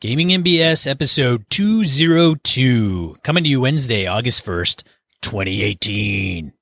[0.00, 4.84] Gaming MBS episode 202, coming to you Wednesday, August 1st,
[5.22, 6.52] 2018.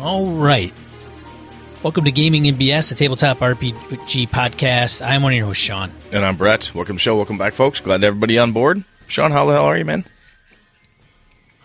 [0.00, 0.72] All right.
[1.84, 5.06] Welcome to Gaming MBS, the tabletop RPG podcast.
[5.06, 5.92] I'm one of your hosts, Sean.
[6.10, 6.72] And I'm Brett.
[6.74, 7.14] Welcome to the show.
[7.14, 7.78] Welcome back, folks.
[7.78, 8.82] Glad to everybody on board.
[9.08, 10.04] Sean, how the hell are you, man?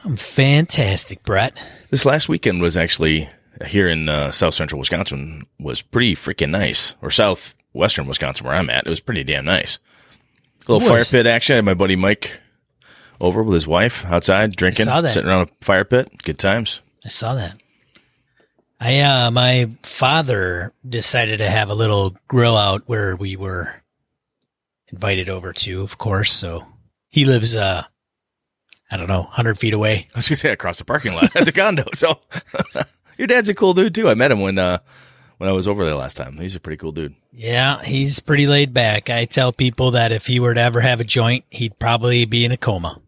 [0.04, 1.58] I'm fantastic, Brett.
[1.90, 3.30] This last weekend was actually
[3.68, 8.70] here in uh, south central Wisconsin was pretty freaking nice, or southwestern Wisconsin where I'm
[8.70, 8.85] at.
[8.85, 9.80] It was pretty damn nice.
[10.68, 11.54] A little fire pit action.
[11.54, 12.40] I had my buddy Mike
[13.20, 15.13] over with his wife outside drinking, saw that.
[15.13, 16.10] sitting around a fire pit.
[16.23, 16.82] Good times.
[17.05, 17.58] I saw that.
[18.80, 23.71] I uh my father decided to have a little grill out where we were
[24.88, 26.34] invited over to, of course.
[26.34, 26.66] So
[27.12, 27.84] he lives uh
[28.90, 30.08] I don't know, hundred feet away.
[30.14, 31.85] I was gonna say across the parking lot at the condo.
[31.94, 32.20] So
[33.18, 34.10] your dad's a cool dude too.
[34.10, 34.80] I met him when uh,
[35.38, 36.38] when I was over there last time.
[36.38, 37.16] He's a pretty cool dude.
[37.32, 39.10] Yeah, he's pretty laid back.
[39.10, 42.44] I tell people that if he were to ever have a joint, he'd probably be
[42.44, 43.00] in a coma.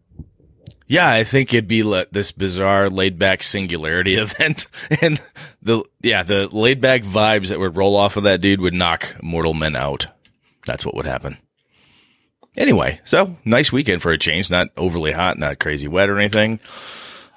[0.86, 4.66] Yeah, I think it'd be le- this bizarre laid back singularity event,
[5.02, 5.20] and
[5.60, 9.16] the yeah the laid back vibes that would roll off of that dude would knock
[9.22, 10.06] mortal men out.
[10.66, 11.36] That's what would happen.
[12.56, 14.50] Anyway, so nice weekend for a change.
[14.50, 16.60] Not overly hot, not crazy wet or anything.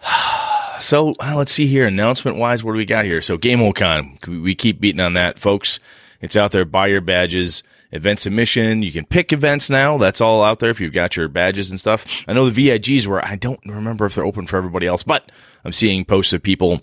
[0.80, 1.88] So uh, let's see here.
[1.88, 3.20] Announcement wise, what do we got here?
[3.24, 5.80] So Gamehole Con, we keep beating on that, folks.
[6.22, 6.66] It's out there.
[6.66, 7.64] Buy your badges.
[7.92, 8.84] Event submission.
[8.84, 9.98] You can pick events now.
[9.98, 12.24] That's all out there if you've got your badges and stuff.
[12.28, 13.26] I know the VIGs were.
[13.26, 15.32] I don't remember if they're open for everybody else, but
[15.64, 16.82] I'm seeing posts of people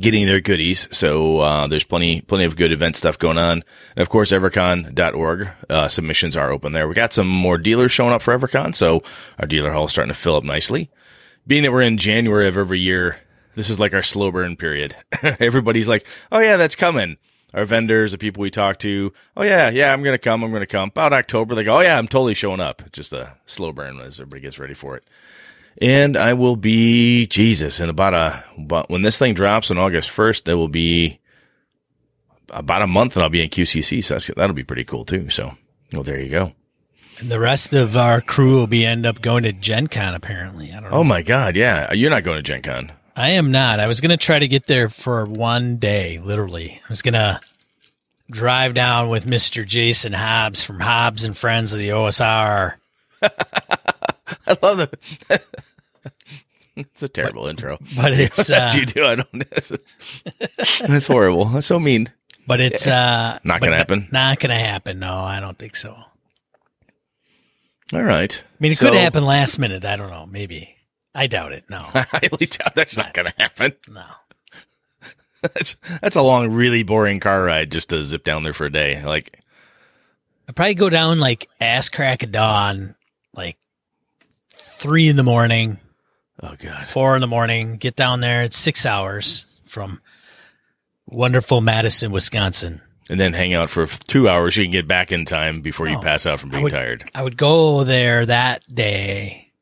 [0.00, 0.88] getting their goodies.
[0.90, 3.64] So uh, there's plenty plenty of good event stuff going on.
[3.96, 6.88] And of course, Evercon.org uh, submissions are open there.
[6.88, 9.02] We got some more dealers showing up for Evercon, so
[9.38, 10.90] our dealer hall is starting to fill up nicely.
[11.46, 13.18] Being that we're in January of every year,
[13.54, 14.96] this is like our slow burn period.
[15.22, 17.18] Everybody's like, "Oh yeah, that's coming."
[17.52, 20.42] Our vendors, the people we talk to, "Oh yeah, yeah, I'm gonna come.
[20.42, 23.12] I'm gonna come." About October, they go, "Oh yeah, I'm totally showing up." It's just
[23.12, 25.04] a slow burn as everybody gets ready for it
[25.80, 30.10] and I will be Jesus in about a but when this thing drops on August
[30.10, 31.20] first, there will be
[32.50, 34.02] about a month, and I'll be in QCC.
[34.04, 35.30] So that's, that'll be pretty cool too.
[35.30, 35.56] So,
[35.92, 36.52] well, there you go.
[37.18, 40.72] And the rest of our crew will be end up going to Gen Con apparently.
[40.72, 40.96] I don't oh know.
[40.96, 42.92] Oh my God, yeah, you're not going to Gen Con.
[43.16, 43.78] I am not.
[43.78, 46.80] I was going to try to get there for one day, literally.
[46.84, 47.40] I was going to
[48.28, 49.64] drive down with Mr.
[49.64, 52.74] Jason Hobbs from Hobbs and Friends of the OSR.
[54.46, 54.96] I love it.
[56.76, 57.78] it's a terrible intro.
[57.96, 59.04] But it's uh, you do.
[59.06, 59.44] I don't.
[60.88, 61.46] That's horrible.
[61.46, 62.10] That's so mean.
[62.46, 64.08] but it's uh Not gonna happen?
[64.12, 64.98] Not going to happen.
[64.98, 65.96] No, I don't think so.
[67.92, 68.42] All right.
[68.44, 69.84] I mean, it So- could happen last minute.
[69.84, 70.26] I don't know.
[70.26, 70.74] Maybe.
[71.14, 71.64] I doubt it.
[71.70, 71.78] No.
[71.78, 73.72] I highly doubt that's not going to happen.
[73.88, 74.04] No.
[75.42, 78.72] That's that's a long, really boring car ride just to zip down there for a
[78.72, 79.04] day.
[79.04, 79.38] Like,
[80.48, 82.94] I'd probably go down like ass crack of dawn,
[83.34, 83.58] like
[84.84, 85.78] three in the morning,
[86.42, 86.86] oh god.
[86.86, 88.42] four in the morning, get down there.
[88.44, 90.00] It's six hours from
[91.06, 92.82] wonderful Madison, Wisconsin.
[93.08, 94.56] and then hang out for two hours.
[94.56, 96.72] You can get back in time before you Oh, pass out from I being would-
[96.72, 97.10] tired.
[97.14, 99.52] I would go there that day,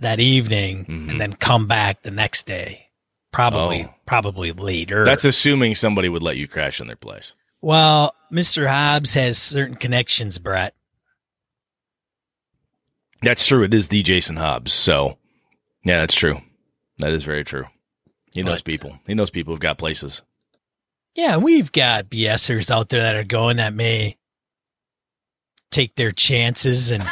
[0.00, 1.10] that evening, Mhm.
[1.12, 2.88] and then come back the next day.
[3.32, 3.94] Probably, Oh.
[4.04, 5.04] probably later.
[5.04, 7.34] That's assuming somebody would let you crash in their place.
[7.60, 8.66] well, Mr.
[8.68, 10.74] Hobbs has certain connections, Brett.
[13.22, 13.62] That's true.
[13.62, 14.72] It is the Jason Hobbs.
[14.72, 15.18] So,
[15.84, 16.40] yeah, that's true.
[16.98, 17.66] That is very true.
[18.34, 18.98] He knows people.
[19.06, 20.22] He knows people who've got places.
[21.14, 24.16] Yeah, we've got BSers out there that are going that may
[25.70, 27.04] take their chances and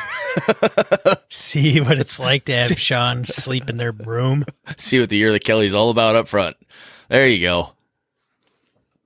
[1.28, 4.44] see what it's like to have Sean sleep in their room.
[4.76, 6.56] See what the year that Kelly's all about up front.
[7.08, 7.70] There you go.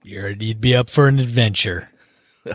[0.02, 1.90] You're, you'd be up for an adventure.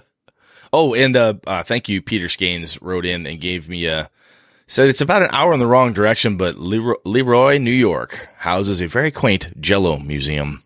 [0.72, 4.12] Oh, and uh, uh thank you, Peter Skanes wrote in and gave me a
[4.70, 8.82] said it's about an hour in the wrong direction, but Leroy, Leroy New York houses
[8.82, 10.64] a very quaint Jello museum.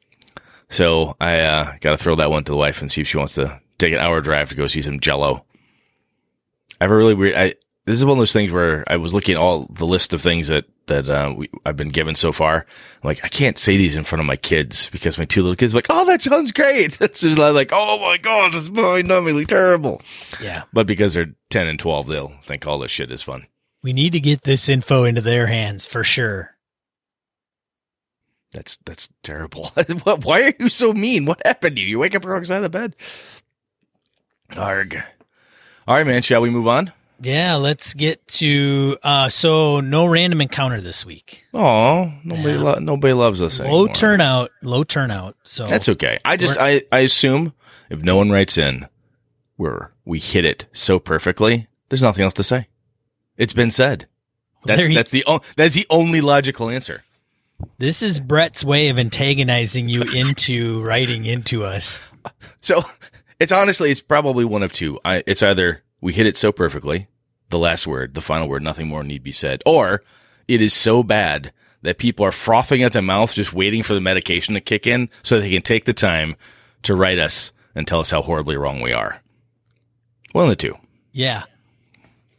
[0.69, 3.17] So I uh, got to throw that one to the wife and see if she
[3.17, 5.45] wants to take an hour drive to go see some Jello.
[6.81, 7.35] I have a really weird.
[7.35, 7.55] I
[7.85, 10.21] this is one of those things where I was looking at all the list of
[10.21, 12.55] things that that uh, we, I've been given so far.
[12.55, 15.55] I'm like, I can't say these in front of my kids because my two little
[15.55, 16.97] kids are like, oh, that sounds great.
[17.01, 20.01] It's just like, oh my god, this is mind-numbingly terrible.
[20.41, 20.63] Yeah.
[20.73, 23.47] But because they're 10 and 12, they'll think all this shit is fun.
[23.83, 26.55] We need to get this info into their hands for sure.
[28.53, 29.71] That's that's terrible.
[30.23, 31.25] Why are you so mean?
[31.25, 31.87] What happened to you?
[31.89, 32.95] You wake up wrong side of the bed.
[34.55, 35.01] Arg.
[35.87, 36.21] All right, man.
[36.21, 36.91] Shall we move on?
[37.19, 41.45] Yeah, let's get to uh so no random encounter this week.
[41.53, 42.61] Oh, nobody, Yeah.
[42.61, 43.59] lo- nobody loves us.
[43.59, 43.87] Low anymore.
[43.89, 45.35] turnout, low turnout.
[45.43, 46.19] So That's okay.
[46.25, 47.53] I just, I, I assume
[47.89, 48.87] if no one writes in,
[49.57, 51.67] we're we hit it so perfectly.
[51.89, 52.67] There's nothing else to say.
[53.37, 54.07] It's been said.
[54.65, 57.03] That's you- that's the o- that's the only logical answer.
[57.77, 62.01] this is Brett's way of antagonizing you into writing into us.
[62.61, 62.81] So
[63.41, 64.97] it's honestly, it's probably one of two.
[65.03, 67.07] I, it's either we hit it so perfectly,
[67.49, 70.01] the last word, the final word, nothing more need be said, or
[70.47, 71.51] it is so bad
[71.81, 75.09] that people are frothing at the mouth, just waiting for the medication to kick in
[75.23, 76.37] so they can take the time
[76.83, 79.21] to write us and tell us how horribly wrong we are.
[80.31, 80.77] One of the two.
[81.11, 81.43] Yeah.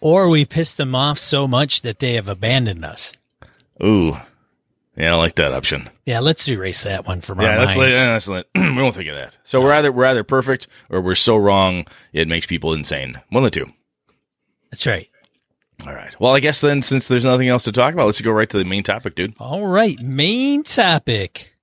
[0.05, 3.15] Or we pissed them off so much that they have abandoned us.
[3.83, 4.19] Ooh.
[4.97, 5.89] Yeah, I like that option.
[6.05, 7.97] Yeah, let's erase that one from Yeah, our that's, minds.
[7.97, 9.37] yeah, that's we won't think of that.
[9.43, 13.21] So we're either we're either perfect or we're so wrong it makes people insane.
[13.31, 13.73] One of the two.
[14.71, 15.09] That's right.
[15.87, 16.15] All right.
[16.21, 18.59] Well, I guess then since there's nothing else to talk about, let's go right to
[18.59, 19.35] the main topic, dude.
[19.41, 21.54] All right, main topic.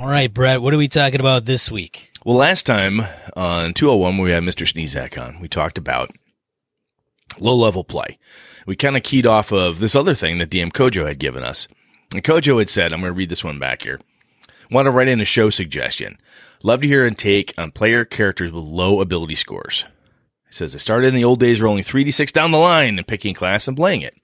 [0.00, 2.10] All right, Brett, what are we talking about this week?
[2.24, 3.02] Well, last time
[3.36, 4.66] on 201 when we had Mr.
[4.66, 6.10] Sneezak on, we talked about
[7.38, 8.18] low level play.
[8.66, 11.68] We kind of keyed off of this other thing that DM Kojo had given us.
[12.14, 14.00] And Kojo had said, I'm going to read this one back here.
[14.70, 16.16] Want to write in a show suggestion.
[16.62, 19.84] Love to hear a take on player characters with low ability scores.
[20.48, 23.34] He says, I started in the old days rolling 3d6 down the line and picking
[23.34, 24.16] class and playing it.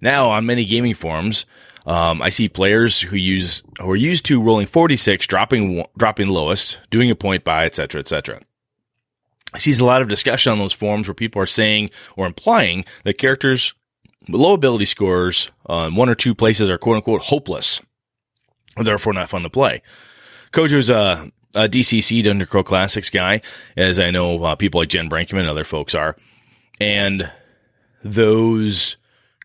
[0.00, 1.46] Now, on many gaming forums,
[1.86, 6.78] um, I see players who use who are used to rolling 4d6, dropping dropping lowest,
[6.90, 8.40] doing a point buy, etc., etc.
[9.52, 12.84] I see a lot of discussion on those forums where people are saying or implying
[13.04, 13.74] that characters
[14.28, 17.80] with low ability scores on one or two places are quote unquote hopeless,
[18.76, 19.82] therefore not fun to play.
[20.52, 23.42] Kojo's a, a DCC Dungeon Crawl Classics guy,
[23.76, 26.16] as I know uh, people like Jen Brinkman and other folks are,
[26.80, 27.30] and
[28.02, 28.96] those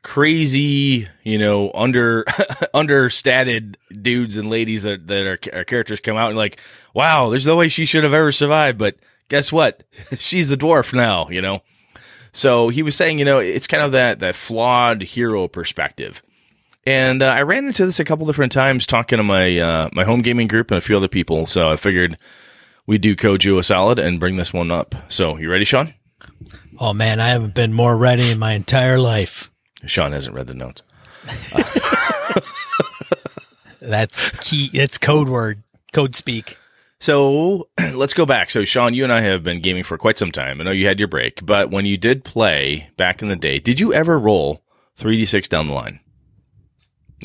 [0.02, 2.26] crazy, you know, under
[2.74, 6.60] understated dudes and ladies that that are, are characters come out and like,
[6.94, 8.96] wow, there's no way she should have ever survived, but
[9.28, 9.84] guess what?
[10.18, 11.62] She's the dwarf now, you know.
[12.32, 16.22] So he was saying, you know, it's kind of that that flawed hero perspective.
[16.86, 20.04] And uh, I ran into this a couple different times talking to my uh, my
[20.04, 21.46] home gaming group and a few other people.
[21.46, 22.18] So I figured
[22.88, 24.96] we'd do Kojo a solid and bring this one up.
[25.10, 25.94] So you ready, Sean?
[26.80, 29.52] Oh man, I haven't been more ready in my entire life.
[29.86, 30.84] Sean hasn't read the notes.
[33.82, 34.70] That's key.
[34.74, 36.58] It's code word, code speak.
[37.00, 38.50] So let's go back.
[38.50, 40.60] So Sean, you and I have been gaming for quite some time.
[40.60, 43.60] I know you had your break, but when you did play back in the day,
[43.60, 44.62] did you ever roll
[44.98, 46.00] 3d6 down the line?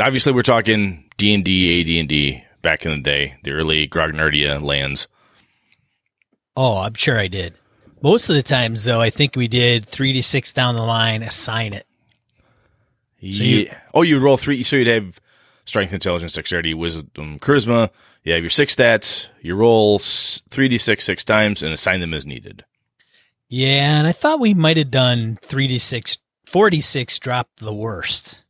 [0.01, 5.07] Obviously, we're talking D&D, AD&D back in the day, the early Grognardia lands.
[6.57, 7.55] Oh, I'm sure I did.
[8.03, 11.87] Most of the times, though, I think we did 3d6 down the line, assign it.
[13.33, 14.63] So you- oh, you'd roll three.
[14.63, 15.21] So you'd have
[15.65, 17.91] strength, intelligence, dexterity, wisdom, charisma.
[18.23, 19.29] You have your six stats.
[19.43, 22.65] You roll 3d6 six times and assign them as needed.
[23.49, 28.45] Yeah, and I thought we might have done 3d6, 4d6 drop the worst.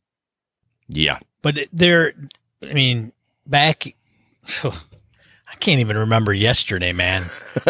[0.87, 1.19] Yeah.
[1.41, 2.13] But there,
[2.63, 3.11] I mean,
[3.45, 3.95] back,
[4.63, 7.25] I can't even remember yesterday, man.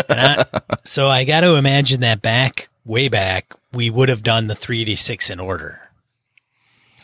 [0.09, 0.45] I,
[0.83, 5.29] so I got to imagine that back, way back, we would have done the 3d6
[5.31, 5.81] in order.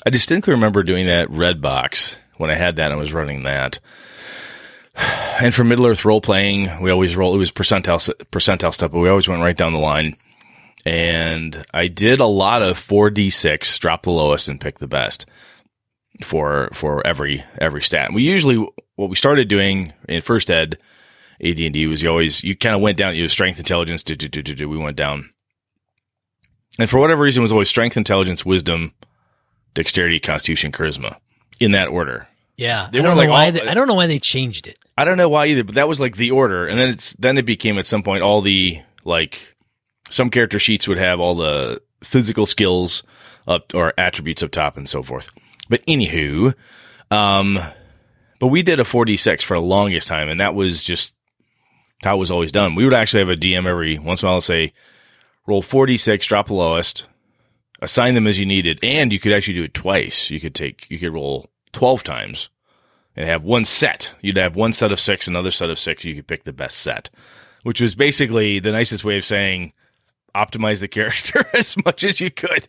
[0.05, 3.43] I distinctly remember doing that red box when I had that and I was running
[3.43, 3.79] that.
[5.41, 7.33] And for Middle Earth role playing, we always roll.
[7.33, 10.17] It was percentile percentile stuff, but we always went right down the line.
[10.85, 14.87] And I did a lot of four d six, drop the lowest and pick the
[14.87, 15.25] best
[16.23, 18.13] for for every every stat.
[18.13, 18.57] We usually
[18.95, 20.77] what we started doing in first ed
[21.43, 23.15] AD and D was you always you kind of went down.
[23.15, 24.03] You strength, intelligence.
[24.03, 25.31] Do, do, do, do, do, we went down,
[26.77, 28.93] and for whatever reason, was always strength, intelligence, wisdom,
[29.73, 31.17] dexterity, constitution, charisma
[31.59, 32.27] in that order.
[32.57, 33.45] Yeah, They I don't were know like why.
[33.45, 34.77] all- they, I don't know why they changed it.
[34.97, 37.37] I don't know why either, but that was like the order, and then it's then
[37.37, 39.55] it became at some point all the like
[40.09, 43.01] some character sheets would have all the physical skills
[43.47, 45.31] up or attributes up top and so forth.
[45.69, 46.53] But anywho,
[47.09, 47.59] um,
[48.39, 51.13] but we did a four d six for the longest time, and that was just
[52.03, 52.75] how it was always done.
[52.75, 54.73] We would actually have a DM every once in a while say,
[55.47, 57.05] roll four d six, drop the lowest,
[57.81, 60.29] assign them as you needed, and you could actually do it twice.
[60.29, 62.49] You could take you could roll twelve times
[63.15, 64.13] and have one set.
[64.21, 66.05] You'd have one set of six, another set of six.
[66.05, 67.09] You could pick the best set,
[67.63, 69.73] which was basically the nicest way of saying
[70.35, 72.67] optimize the character as much as you could.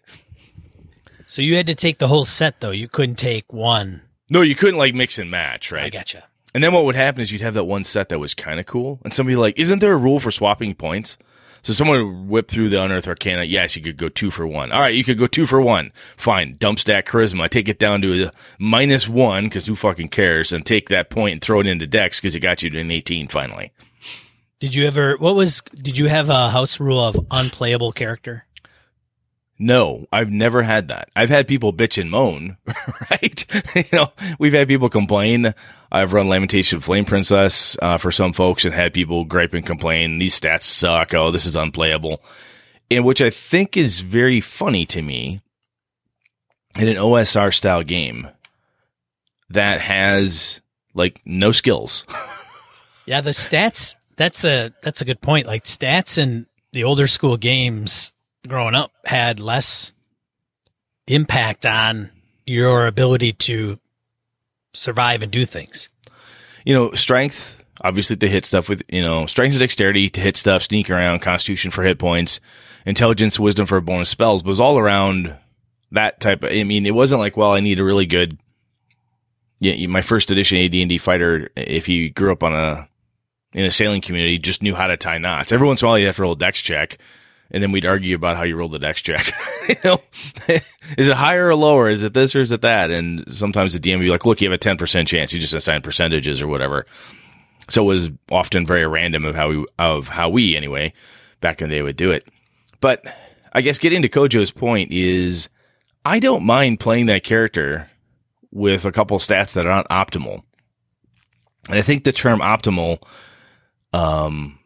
[1.27, 2.73] So you had to take the whole set, though.
[2.73, 4.03] You couldn't take one.
[4.29, 5.85] No, you couldn't like mix and match, right?
[5.85, 6.25] I gotcha.
[6.55, 8.67] And then what would happen is you'd have that one set that was kind of
[8.67, 11.17] cool, and somebody like, isn't there a rule for swapping points?
[11.63, 13.45] So someone whipped through the unearthed arcana.
[13.45, 14.73] Yes, you could go two for one.
[14.73, 15.93] All right, you could go two for one.
[16.17, 16.57] Fine.
[16.59, 17.49] Dump stat charisma.
[17.49, 20.53] Take it down to a minus one because who fucking cares?
[20.53, 22.91] And take that point and throw it into Dex because it got you to an
[22.91, 23.73] eighteen finally.
[24.59, 25.17] Did you ever?
[25.17, 25.61] What was?
[25.75, 28.45] Did you have a house rule of unplayable character?
[29.59, 31.09] No, I've never had that.
[31.15, 32.57] I've had people bitch and moan,
[33.11, 33.47] right?
[33.77, 35.55] you know, we've had people complain.
[35.91, 40.19] I've run Lamentation Flame Princess uh, for some folks and had people gripe and complain.
[40.19, 41.15] These stats suck.
[41.15, 42.23] Oh, this is unplayable.
[42.91, 45.41] And which I think is very funny to me
[46.79, 48.29] in an OSR style game
[49.51, 50.61] that has
[50.95, 52.05] like no skills.
[53.07, 53.95] yeah, the stats.
[54.17, 55.47] That's a that's a good point.
[55.47, 58.12] Like stats in the older school games
[58.49, 59.93] growing up had less
[61.07, 62.11] impact on
[62.47, 63.79] your ability to
[64.73, 65.89] survive and do things.
[66.65, 70.37] You know, strength, obviously to hit stuff with, you know, strength and dexterity to hit
[70.37, 72.41] stuff, sneak around, constitution for hit points,
[72.87, 75.35] intelligence, wisdom for bonus spells, but it was all around
[75.91, 78.39] that type of, I mean, it wasn't like, well, I need a really good,
[79.61, 82.89] yeah, my first edition AD&D fighter, if you grew up on a,
[83.53, 85.53] in a sailing community, just knew how to tie knots.
[85.53, 86.99] Every once in a while, you have to roll a dex check
[87.53, 89.31] and then we'd argue about how you roll the dex check.
[89.69, 89.99] you know,
[90.97, 91.89] is it higher or lower?
[91.91, 92.91] Is it this or is it that?
[92.91, 95.33] And sometimes the DM would be like, look, you have a 10% chance.
[95.33, 96.87] You just assign percentages or whatever.
[97.69, 100.95] So it was often very random of how we, of how we anyway,
[101.41, 102.27] back in the day would do it.
[102.81, 103.05] But
[103.53, 105.51] I guess getting to Kojo's point is
[106.07, 107.91] I don't mind playing that character
[108.51, 110.43] with a couple stats that aren't optimal.
[111.69, 113.03] And I think the term optimal,
[113.93, 114.59] um,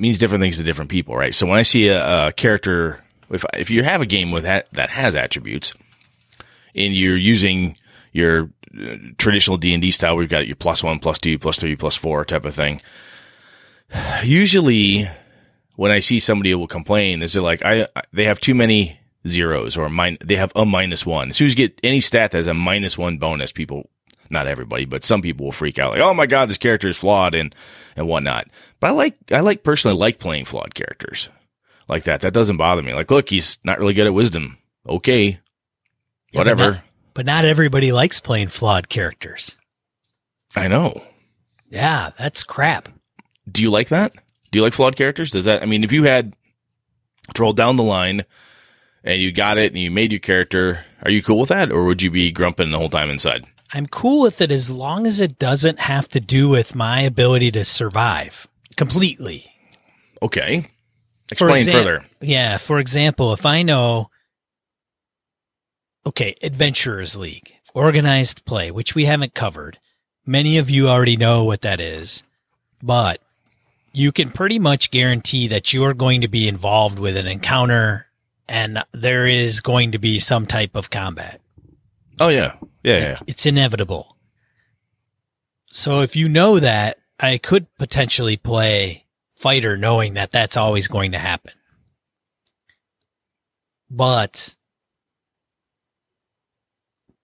[0.00, 1.34] means different things to different people, right?
[1.34, 4.68] So when I see a, a character, if if you have a game with that
[4.72, 5.74] that has attributes,
[6.74, 7.76] and you're using
[8.12, 11.60] your uh, traditional D and D style, we've got your plus one, plus two, plus
[11.60, 12.80] three, plus four type of thing.
[14.24, 15.08] Usually,
[15.76, 18.98] when I see somebody who will complain, is it like I they have too many
[19.28, 21.30] zeros or min- they have a minus one.
[21.30, 23.90] As soon as you get any stat that has a minus one bonus, people
[24.30, 26.96] not everybody, but some people will freak out like, oh my god, this character is
[26.96, 27.54] flawed and
[27.96, 28.46] and whatnot.
[28.78, 31.28] But I like I like personally like playing flawed characters
[31.88, 32.20] like that.
[32.22, 32.94] That doesn't bother me.
[32.94, 34.58] Like, look, he's not really good at wisdom.
[34.88, 35.40] Okay,
[36.32, 36.64] yeah, whatever.
[36.64, 36.84] But not,
[37.14, 39.58] but not everybody likes playing flawed characters.
[40.56, 41.02] I know.
[41.68, 42.88] Yeah, that's crap.
[43.50, 44.12] Do you like that?
[44.50, 45.30] Do you like flawed characters?
[45.30, 45.62] Does that?
[45.62, 46.34] I mean, if you had
[47.34, 48.24] to roll down the line
[49.04, 51.84] and you got it and you made your character, are you cool with that, or
[51.84, 53.44] would you be grumping the whole time inside?
[53.72, 57.52] I'm cool with it as long as it doesn't have to do with my ability
[57.52, 59.46] to survive completely.
[60.22, 60.66] Okay.
[61.30, 62.06] Explain exa- further.
[62.20, 62.56] Yeah.
[62.56, 64.10] For example, if I know,
[66.04, 69.78] okay, Adventurers League, organized play, which we haven't covered.
[70.26, 72.22] Many of you already know what that is,
[72.82, 73.20] but
[73.92, 78.06] you can pretty much guarantee that you are going to be involved with an encounter
[78.48, 81.40] and there is going to be some type of combat.
[82.18, 82.54] Oh yeah.
[82.82, 83.18] Yeah, yeah.
[83.26, 84.16] It's inevitable.
[85.70, 89.06] So if you know that, I could potentially play
[89.36, 91.52] fighter knowing that that's always going to happen.
[93.90, 94.54] But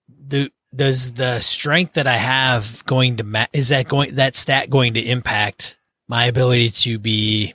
[0.07, 4.69] the does the strength that I have going to ma- is that going that stat
[4.69, 7.53] going to impact my ability to be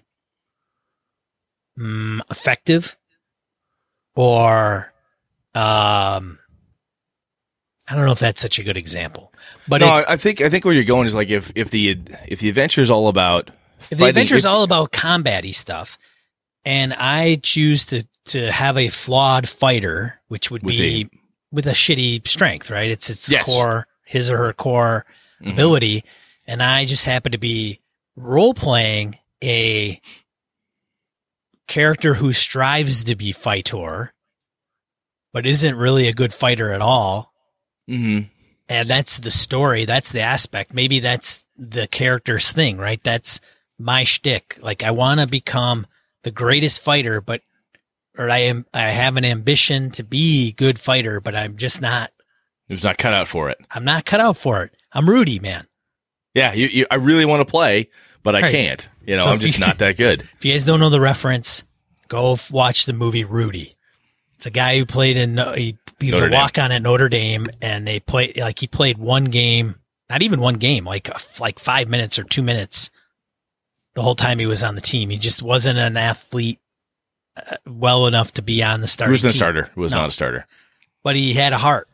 [1.78, 2.97] um, effective
[4.16, 4.92] or
[5.54, 6.38] um
[7.92, 9.34] I don't know if that's such a good example,
[9.68, 11.90] but no, I think I think where you're going is like if if the
[12.26, 13.50] if the adventure is all about
[13.90, 15.99] if the adventure is all about combaty stuff,
[16.64, 21.18] and I choose to to have a flawed fighter, which would with be a,
[21.54, 22.90] with a shitty strength, right?
[22.90, 23.44] It's its yes.
[23.44, 25.04] core, his or her core
[25.38, 25.50] mm-hmm.
[25.50, 26.04] ability,
[26.46, 27.78] and I just happen to be
[28.16, 30.00] role playing a
[31.68, 34.14] character who strives to be fighter,
[35.34, 37.31] but isn't really a good fighter at all
[37.88, 38.28] Mm-hmm.
[38.68, 39.84] And that's the story.
[39.84, 40.72] That's the aspect.
[40.72, 43.02] Maybe that's the character's thing, right?
[43.02, 43.40] That's
[43.78, 44.58] my shtick.
[44.62, 45.86] Like I want to become
[46.22, 47.42] the greatest fighter, but
[48.16, 52.10] or I am I have an ambition to be good fighter, but I'm just not.
[52.68, 53.58] It was not cut out for it.
[53.70, 54.74] I'm not cut out for it.
[54.92, 55.66] I'm Rudy, man.
[56.34, 57.90] Yeah, you, you I really want to play,
[58.22, 58.88] but I can't.
[59.04, 60.22] You know, so I'm just you, not that good.
[60.38, 61.64] If you guys don't know the reference,
[62.08, 63.76] go f- watch the movie Rudy.
[64.36, 67.09] It's a guy who played in he he was Notre a walk on at Notre
[67.09, 69.76] Dame, and they played like he played one game,
[70.11, 71.09] not even one game, like
[71.40, 72.90] like five minutes or two minutes.
[73.94, 76.61] The whole time he was on the team, he just wasn't an athlete
[77.37, 79.11] uh, well enough to be on the starter.
[79.11, 79.71] He was a starter.
[79.75, 79.99] He was no.
[79.99, 80.47] not a starter,
[81.02, 81.88] but he had a heart.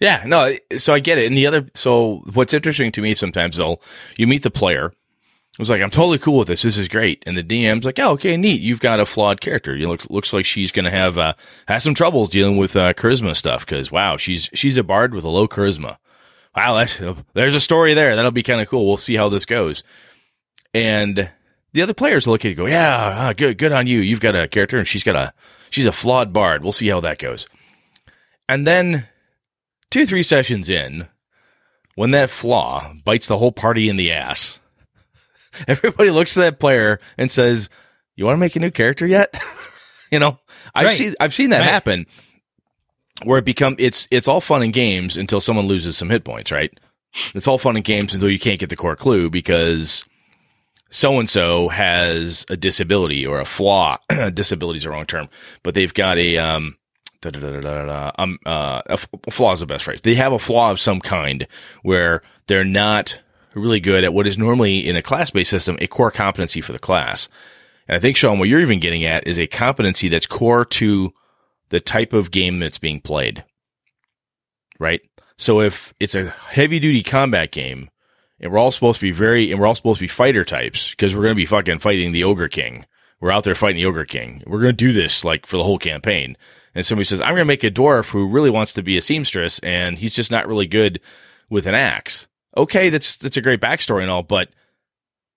[0.00, 1.26] Yeah, no, so I get it.
[1.26, 3.80] And the other, so what's interesting to me sometimes, though,
[4.16, 4.92] you meet the player.
[5.58, 6.62] It was like, I'm totally cool with this.
[6.62, 7.24] This is great.
[7.26, 8.60] And the DM's like, oh, okay, neat.
[8.60, 9.74] You've got a flawed character.
[9.74, 11.34] You look, looks like she's going to have, uh,
[11.66, 13.66] have some troubles dealing with, uh, charisma stuff.
[13.66, 15.96] Cause wow, she's, she's a bard with a low charisma.
[16.56, 16.74] Wow.
[16.74, 17.00] That's,
[17.34, 18.14] there's a story there.
[18.14, 18.86] That'll be kind of cool.
[18.86, 19.82] We'll see how this goes.
[20.72, 21.28] And
[21.72, 23.98] the other players look at you go, yeah, uh, good, good on you.
[23.98, 25.34] You've got a character and she's got a,
[25.70, 26.62] she's a flawed bard.
[26.62, 27.48] We'll see how that goes.
[28.48, 29.08] And then
[29.90, 31.08] two, three sessions in,
[31.96, 34.60] when that flaw bites the whole party in the ass,
[35.68, 37.68] everybody looks at that player and says,
[38.16, 39.34] "You want to make a new character yet?"
[40.12, 40.38] you know,
[40.74, 40.96] I've Right.
[40.96, 41.70] seen I've seen that Right.
[41.70, 42.06] happen
[43.24, 46.52] where it become it's it's all fun and games until someone loses some hit points,
[46.52, 46.72] right?
[47.34, 50.04] It's all fun and games until you can't get the core clue because
[50.90, 53.98] so and so has a disability or a flaw.
[54.34, 55.28] Disability is the wrong term,
[55.62, 56.76] but they've got a um,
[57.20, 59.84] da, da, da, da, da, da, um uh, a, f- a flaw is the best
[59.84, 60.00] phrase.
[60.02, 61.46] They have a flaw of some kind
[61.82, 63.18] where they're not
[63.58, 66.72] really good at what is normally in a class based system a core competency for
[66.72, 67.28] the class.
[67.86, 71.12] And I think Sean, what you're even getting at is a competency that's core to
[71.70, 73.44] the type of game that's being played.
[74.78, 75.00] Right?
[75.36, 77.90] So if it's a heavy duty combat game
[78.40, 80.90] and we're all supposed to be very, and we're all supposed to be fighter types
[80.90, 82.86] because we're going to be fucking fighting the Ogre King.
[83.20, 84.42] We're out there fighting the Ogre King.
[84.46, 86.36] We're going to do this like for the whole campaign.
[86.74, 89.00] And somebody says, I'm going to make a dwarf who really wants to be a
[89.00, 91.00] seamstress and he's just not really good
[91.50, 92.28] with an axe.
[92.58, 92.90] Okay.
[92.90, 94.50] That's, that's a great backstory and all, but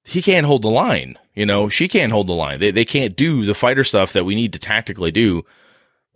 [0.04, 1.18] he can't hold the line.
[1.36, 2.60] You know, she can't hold the line.
[2.60, 5.46] They, they can't do the fighter stuff that we need to tactically do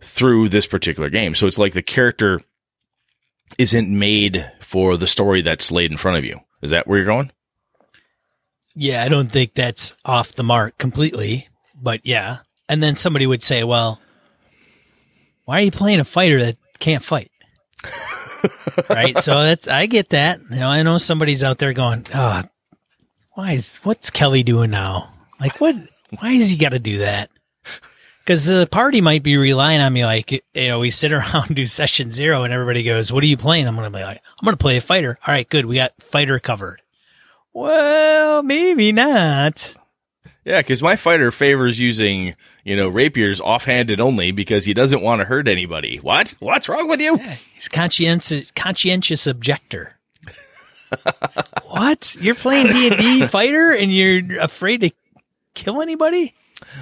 [0.02, 1.34] through this particular game.
[1.34, 2.40] So it's like the character
[3.58, 6.40] isn't made for the story that's laid in front of you.
[6.62, 7.30] Is that where you're going?
[8.74, 12.38] Yeah, I don't think that's off the mark completely, but yeah.
[12.68, 14.00] And then somebody would say, well,
[15.44, 17.30] why are you playing a fighter that can't fight?
[18.90, 19.18] right.
[19.18, 20.40] So that's, I get that.
[20.50, 22.42] You know, I know somebody's out there going, oh,
[23.34, 25.12] why is, what's Kelly doing now?
[25.40, 25.74] Like, what,
[26.18, 27.30] why has he got to do that?
[28.20, 31.64] Because the party might be relying on me, like, you know, we sit around, do
[31.66, 33.68] session zero, and everybody goes, What are you playing?
[33.68, 35.16] I'm to be like, I'm to play a fighter.
[35.24, 35.64] All right, good.
[35.64, 36.82] We got fighter covered.
[37.52, 39.76] Well, maybe not.
[40.46, 45.18] Yeah, because my fighter favors using, you know, rapiers offhanded only because he doesn't want
[45.18, 45.96] to hurt anybody.
[45.96, 46.36] What?
[46.38, 47.18] What's wrong with you?
[47.52, 49.98] He's conscientious, conscientious objector.
[51.64, 52.16] what?
[52.20, 54.92] You're playing D and D fighter, and you're afraid to
[55.54, 56.32] kill anybody?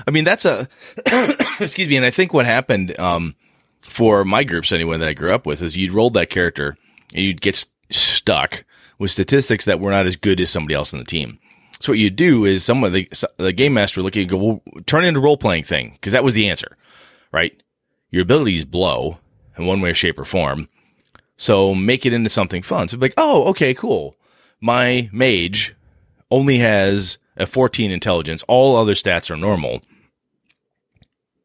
[0.06, 0.68] I mean, that's a
[1.58, 1.96] excuse me.
[1.96, 3.34] And I think what happened um,
[3.80, 6.76] for my groups anyway that I grew up with is you'd roll that character
[7.14, 8.66] and you'd get s- stuck
[8.98, 11.38] with statistics that were not as good as somebody else on the team.
[11.84, 14.30] So what you do is someone the the game master would look at you and
[14.30, 16.78] go, well, turn into role playing thing because that was the answer,
[17.30, 17.62] right?
[18.10, 19.18] Your abilities blow
[19.58, 20.70] in one way, shape, or form.
[21.36, 22.88] So make it into something fun.
[22.88, 24.16] So like, oh, okay, cool.
[24.62, 25.74] My mage
[26.30, 28.42] only has a 14 intelligence.
[28.48, 29.82] All other stats are normal.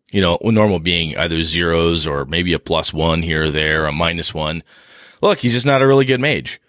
[0.10, 3.91] You know, normal being either zeros or maybe a plus one here or there, a
[3.91, 4.63] minus one.
[5.21, 6.62] Look, he's just not a really good mage.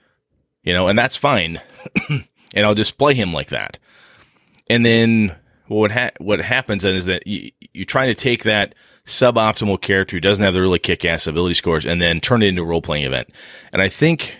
[0.64, 1.61] You know, and that's fine.
[2.55, 3.79] and I'll display him like that.
[4.69, 5.37] And then
[5.69, 8.75] what ha- what happens then is that you, you're trying to take that
[9.07, 12.63] suboptimal character who doesn't have the really kick-ass ability scores and then turn it into
[12.63, 13.29] a role-playing event.
[13.73, 14.39] And I think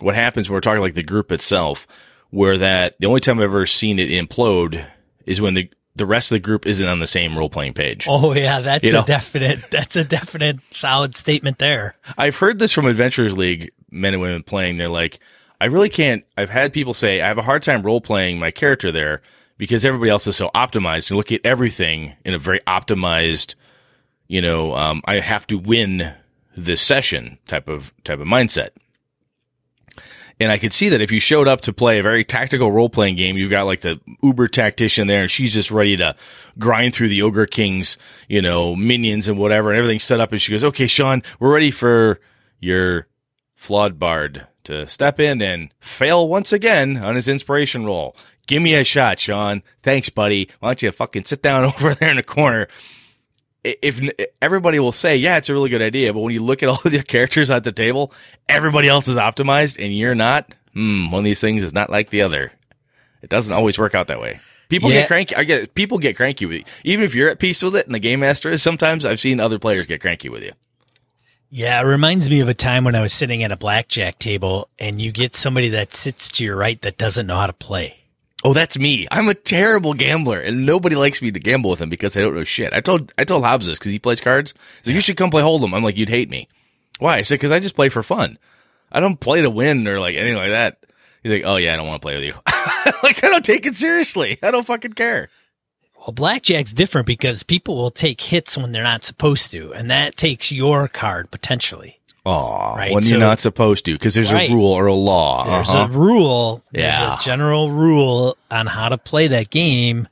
[0.00, 1.86] what happens when we're talking like the group itself,
[2.30, 4.84] where that the only time I've ever seen it implode
[5.26, 8.06] is when the the rest of the group isn't on the same role playing page.
[8.08, 9.02] Oh yeah, that's You know.
[9.02, 9.70] a definite.
[9.70, 11.96] That's a definite solid statement there.
[12.16, 14.78] I've heard this from Adventurers League men and women playing.
[14.78, 15.20] They're like,
[15.62, 16.24] I really can't.
[16.36, 19.22] I've had people say I have a hard time role playing my character there
[19.58, 21.08] because everybody else is so optimized.
[21.08, 23.54] You look at everything in a very optimized,
[24.26, 26.14] you know, um, I have to win
[26.56, 28.70] this session type of type of mindset.
[30.40, 32.90] And I could see that if you showed up to play a very tactical role
[32.90, 36.16] playing game, you've got like the uber tactician there and she's just ready to
[36.58, 40.32] grind through the ogre king's, you know, minions and whatever and everything's set up.
[40.32, 42.18] And she goes, okay, Sean, we're ready for
[42.58, 43.06] your
[43.54, 48.16] flawed bard to step in and fail once again on his inspiration roll.
[48.46, 49.62] Give me a shot, Sean.
[49.82, 50.48] Thanks, buddy.
[50.60, 52.68] Why don't you fucking sit down over there in the corner?
[53.64, 54.00] If
[54.40, 56.80] everybody will say, yeah, it's a really good idea, but when you look at all
[56.84, 58.12] of your characters at the table,
[58.48, 60.54] everybody else is optimized and you're not.
[60.72, 62.50] Hmm, one of these things is not like the other.
[63.22, 64.40] It doesn't always work out that way.
[64.68, 65.00] People Yeah.
[65.02, 65.36] get cranky.
[65.36, 66.64] I get people get cranky with you.
[66.82, 69.38] Even if you're at peace with it and the game master is, sometimes I've seen
[69.38, 70.52] other players get cranky with you.
[71.54, 74.70] Yeah, it reminds me of a time when I was sitting at a blackjack table,
[74.78, 77.98] and you get somebody that sits to your right that doesn't know how to play.
[78.42, 79.06] Oh, that's me.
[79.10, 82.34] I'm a terrible gambler, and nobody likes me to gamble with him because I don't
[82.34, 82.72] know shit.
[82.72, 84.54] I told I told Hobbs this because he plays cards.
[84.80, 85.76] So you should come play Hold'em.
[85.76, 86.48] I'm like, you'd hate me.
[87.00, 87.16] Why?
[87.18, 88.38] I said, because I just play for fun.
[88.90, 90.78] I don't play to win or like anything like that.
[91.22, 92.32] He's like, oh yeah, I don't want to play with you.
[93.02, 94.38] like I don't take it seriously.
[94.42, 95.28] I don't fucking care.
[96.02, 100.16] Well, blackjack's different because people will take hits when they're not supposed to, and that
[100.16, 102.00] takes your card potentially.
[102.26, 104.50] Oh, Right, when so- you're not supposed to, because there's Right.
[104.50, 105.44] a rule or a law.
[105.44, 105.84] There's Uh-huh.
[105.84, 106.62] a rule.
[106.72, 107.18] There's Yeah.
[107.18, 110.08] a general rule on how to play that game.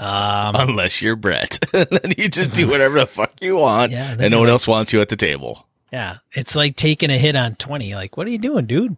[0.00, 4.30] Um, Unless you're Brett, then you just do whatever the fuck you want, Yeah, and
[4.30, 5.66] no one like- else wants you at the table.
[5.92, 7.94] yeah, it's like taking a hit on twenty.
[7.94, 8.96] Like, what are you doing, dude?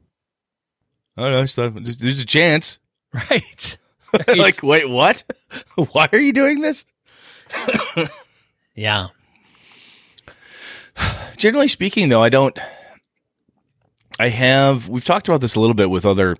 [1.16, 1.38] I don't know.
[1.40, 2.78] I just thought, there's- There's a chance.
[3.30, 3.78] Right.
[4.36, 5.24] like, wait, what?
[5.92, 6.84] Why are you doing this?
[8.74, 9.08] yeah.
[11.36, 12.58] generally speaking though i don't
[14.18, 16.36] i have we've talked about this a little bit with other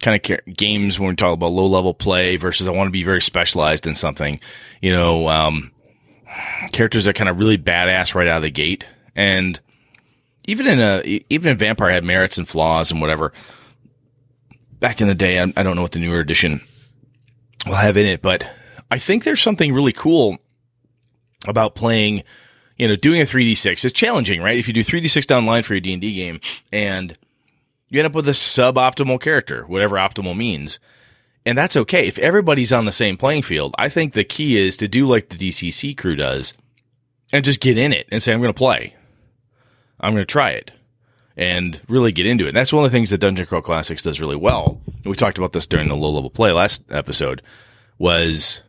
[0.00, 3.04] kind of games when we talk about low level play versus i want to be
[3.04, 4.40] very specialized in something
[4.80, 5.70] you know um
[6.72, 9.60] characters are kind of really badass right out of the gate and
[10.46, 13.32] even in a even in vampire had merits and flaws and whatever
[14.80, 16.60] back in the day i, I don't know what the newer edition
[17.66, 18.48] will have in it but
[18.90, 20.38] i think there's something really cool
[21.46, 22.22] about playing
[22.82, 24.58] you know, doing a 3d6 is challenging, right?
[24.58, 26.40] If you do 3d6 down line for your D&D game
[26.72, 27.16] and
[27.88, 30.80] you end up with a suboptimal character, whatever optimal means.
[31.44, 32.08] And that's okay.
[32.08, 35.28] If everybody's on the same playing field, I think the key is to do like
[35.28, 36.54] the DCC crew does
[37.32, 38.96] and just get in it and say, I'm going to play.
[40.00, 40.72] I'm going to try it
[41.36, 42.48] and really get into it.
[42.48, 44.80] And that's one of the things that Dungeon Crawl Classics does really well.
[45.04, 47.42] We talked about this during the low level play last episode
[47.98, 48.62] was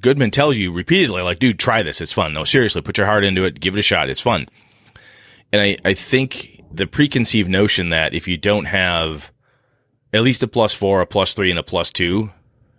[0.00, 2.00] Goodman tells you repeatedly, like, dude, try this.
[2.00, 2.32] It's fun.
[2.32, 3.60] No, seriously, put your heart into it.
[3.60, 4.08] Give it a shot.
[4.08, 4.48] It's fun.
[5.52, 9.32] And I, I think the preconceived notion that if you don't have
[10.12, 12.30] at least a plus four, a plus three, and a plus two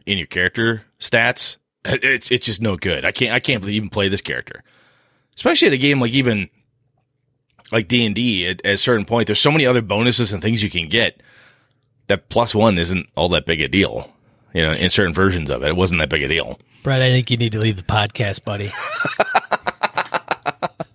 [0.05, 3.05] in your character stats, it's it's just no good.
[3.05, 4.63] I can't I can't even play this character,
[5.35, 6.49] especially at a game like even
[7.71, 8.47] like D and D.
[8.47, 11.21] At at a certain point, there's so many other bonuses and things you can get
[12.09, 14.11] that plus one isn't all that big a deal.
[14.53, 16.59] You know, in certain versions of it, it wasn't that big a deal.
[16.83, 18.71] Brett, I think you need to leave the podcast, buddy.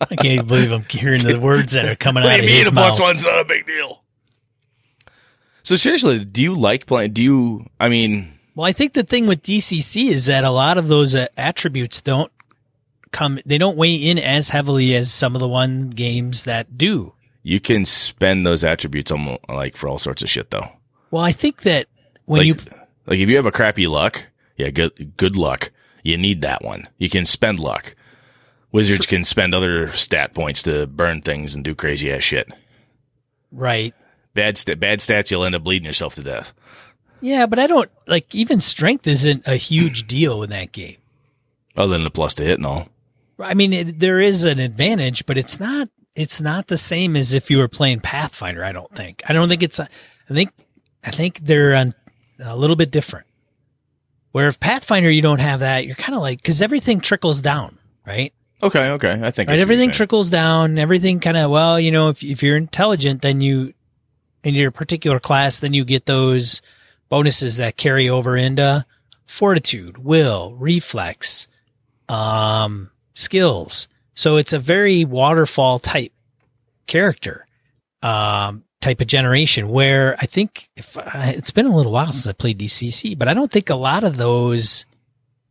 [0.00, 2.44] I can't even believe I'm hearing the words that are coming What out do of
[2.44, 4.03] you mean his a plus one's not a big deal?
[5.62, 7.12] So seriously, do you like playing?
[7.12, 7.66] Do you?
[7.81, 11.16] I mean, Well, I think the thing with DCC is that a lot of those
[11.16, 12.31] uh, attributes don't
[13.12, 17.14] come, they don't weigh in as heavily as some of the one games that do.
[17.42, 20.68] you can spend those attributes almost like for all sorts of shit, though.
[21.10, 21.86] Well, I think that
[22.24, 22.54] when like, you,
[23.06, 24.24] like if you have a crappy luck,
[24.56, 25.70] yeah, good good luck.
[26.02, 26.88] You need that one.
[26.98, 27.94] You can spend luck.
[28.72, 32.48] Wizards can spend other stat points to burn things and do crazy ass shit.
[33.52, 33.94] right.
[34.34, 36.52] Bad st- bad stats, you'll end up bleeding yourself to death.
[37.20, 40.96] Yeah, but I don't, like, even strength isn't a huge deal in that game.
[41.76, 42.88] Other than the plus to hit and all.
[43.38, 47.32] I mean, it, there is an advantage, but it's not, it's not the same as
[47.32, 48.64] if you were playing Pathfinder.
[48.64, 49.86] I don't think, I don't think it's, I
[50.32, 50.50] think,
[51.04, 51.94] I think they're on
[52.38, 53.26] a little bit different.
[54.32, 57.78] Where if Pathfinder, you don't have that, you're kind of like, cause everything trickles down,
[58.04, 58.32] right?
[58.62, 59.20] Okay, okay.
[59.22, 59.60] I think Right.
[59.60, 60.78] Everything trickles down.
[60.78, 63.74] Everything kind of, well, you know, if, if you're intelligent, then you,
[64.42, 66.62] in your particular class, then you get those
[67.08, 68.84] bonuses that carry over into
[69.26, 71.46] fortitude, will, reflex,
[72.08, 73.86] um, skills.
[74.14, 76.12] So it's a very waterfall type
[76.86, 77.46] character,
[78.02, 82.26] um, type of generation where I think if I, it's been a little while since
[82.26, 84.84] I played DCC, but I don't think a lot of those,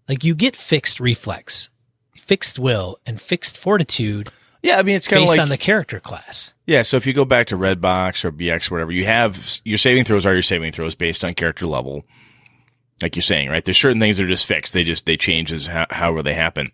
[0.08, 1.70] like you get fixed reflex,
[2.16, 4.30] fixed will, and fixed fortitude
[4.62, 6.54] Yeah, I mean it's kind of based like on the character class.
[6.68, 9.78] Yeah, so if you go back to Redbox or BX or whatever, you have your
[9.78, 12.06] saving throws are your saving throws based on character level.
[13.02, 13.66] Like you're saying, right?
[13.66, 14.74] There's certain things that are just fixed.
[14.74, 16.70] They just they change as how, however they happen.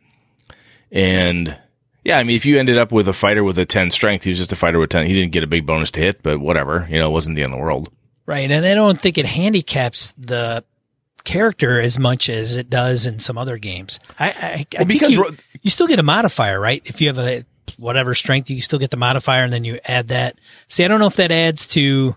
[0.91, 1.57] And
[2.03, 4.29] yeah, I mean, if you ended up with a fighter with a 10 strength, he
[4.29, 5.05] was just a fighter with 10.
[5.07, 6.88] He didn't get a big bonus to hit, but whatever.
[6.89, 7.91] You know, it wasn't the end of the world.
[8.25, 8.49] Right.
[8.49, 10.63] And I don't think it handicaps the
[11.23, 13.99] character as much as it does in some other games.
[14.17, 16.81] I, I, I think you, you still get a modifier, right?
[16.85, 17.43] If you have a
[17.77, 20.39] whatever strength, you still get the modifier and then you add that.
[20.67, 22.15] See, I don't know if that adds to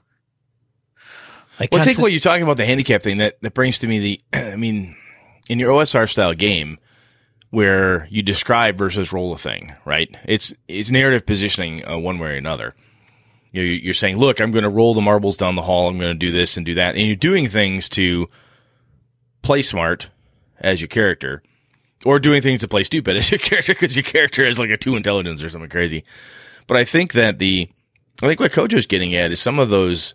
[1.58, 3.86] like Well, I think what you're talking about the handicap thing that that brings to
[3.86, 4.20] me the
[4.52, 4.96] I mean,
[5.48, 6.78] in your OSR style game
[7.52, 10.08] where you describe versus roll a thing, right?
[10.24, 12.74] It's it's narrative positioning uh, one way or another.
[13.52, 15.88] You know, you're saying, "Look, I'm going to roll the marbles down the hall.
[15.88, 18.30] I'm going to do this and do that," and you're doing things to
[19.42, 20.08] play smart
[20.60, 21.42] as your character,
[22.06, 24.78] or doing things to play stupid as your character because your character has like a
[24.78, 26.04] two intelligence or something crazy.
[26.66, 27.68] But I think that the
[28.22, 30.14] I think what Kojo's getting at is some of those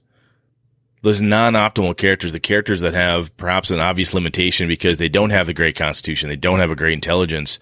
[1.02, 5.48] those non-optimal characters, the characters that have perhaps an obvious limitation because they don't have
[5.48, 7.60] a great constitution, they don't have a great intelligence,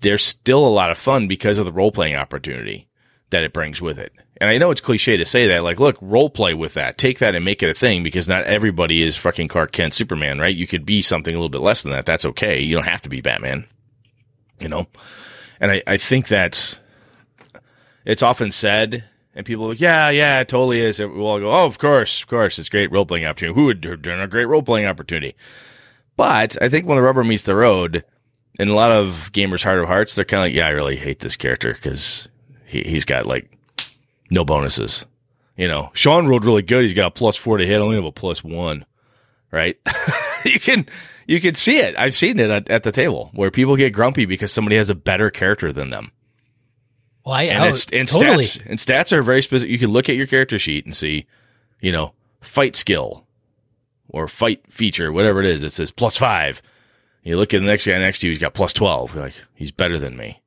[0.00, 2.88] they're still a lot of fun because of the role-playing opportunity.
[3.30, 4.12] that it brings with it.
[4.40, 6.96] And I know it's cliche to say that, like, look, role play with that.
[6.96, 10.38] Take that and make it a thing because not everybody is fucking Clark Kent Superman,
[10.38, 10.54] right?
[10.54, 12.06] You could be something a little bit less than that.
[12.06, 12.60] That's okay.
[12.60, 13.66] You don't have to be Batman,
[14.60, 14.86] you know?
[15.60, 16.78] And I, I think that's,
[18.04, 19.04] it's often said,
[19.38, 20.98] and people are like, yeah, yeah, it totally is.
[20.98, 22.58] We'll all go, oh, of course, of course.
[22.58, 23.54] It's great role playing opportunity.
[23.54, 25.36] Who would do a great role playing opportunity?
[26.16, 28.04] But I think when the rubber meets the road,
[28.58, 30.96] in a lot of gamers' heart of hearts, they're kind of like, yeah, I really
[30.96, 32.26] hate this character because
[32.66, 33.56] he, he's got like
[34.32, 35.04] no bonuses.
[35.56, 36.82] You know, Sean rolled really good.
[36.82, 37.76] He's got a plus four to hit.
[37.76, 38.86] I only have a plus one,
[39.52, 39.78] right?
[40.44, 40.84] you can,
[41.28, 41.96] you can see it.
[41.96, 44.96] I've seen it at, at, the table where people get grumpy because somebody has a
[44.96, 46.10] better character than them.
[47.28, 48.44] Well, I, and, I it's, and totally.
[48.44, 49.70] stats and stats are very specific.
[49.70, 51.26] You can look at your character sheet and see,
[51.78, 53.26] you know, fight skill
[54.08, 55.62] or fight feature, whatever it is.
[55.62, 56.62] It says plus five.
[57.22, 59.14] You look at the next guy next to you, he's got plus 12.
[59.14, 60.40] You're like, he's better than me.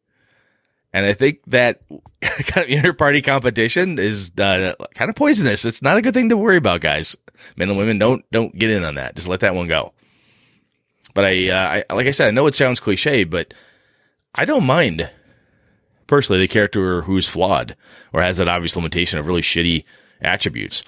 [0.91, 1.81] And I think that
[2.21, 5.65] kind of inter-party competition is uh, kind of poisonous.
[5.65, 7.15] It's not a good thing to worry about, guys.
[7.55, 9.15] Men and women, don't don't get in on that.
[9.15, 9.93] Just let that one go.
[11.13, 13.53] But I, uh, I like I said, I know it sounds cliche, but
[14.33, 15.07] I don't mind
[16.07, 17.75] personally the character who's flawed
[18.13, 19.83] or has that obvious limitation of really shitty
[20.21, 20.83] attributes.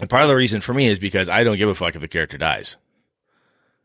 [0.00, 2.00] And part of the reason for me is because I don't give a fuck if
[2.00, 2.76] the character dies.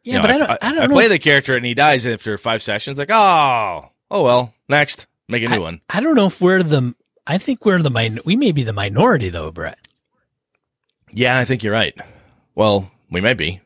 [0.03, 0.49] Yeah, You know, but I, don't.
[0.49, 0.93] I, don't I know.
[0.93, 2.97] play if- the character and he dies after five sessions.
[2.97, 5.81] Like, oh, oh well, next, make a new one.
[5.89, 6.93] I don't know if we're the.
[7.27, 8.19] I think we're the min.
[8.23, 9.79] We may be the minority though, Brett.
[11.11, 11.95] Yeah, I think you're right.
[12.53, 13.61] Well, we might be.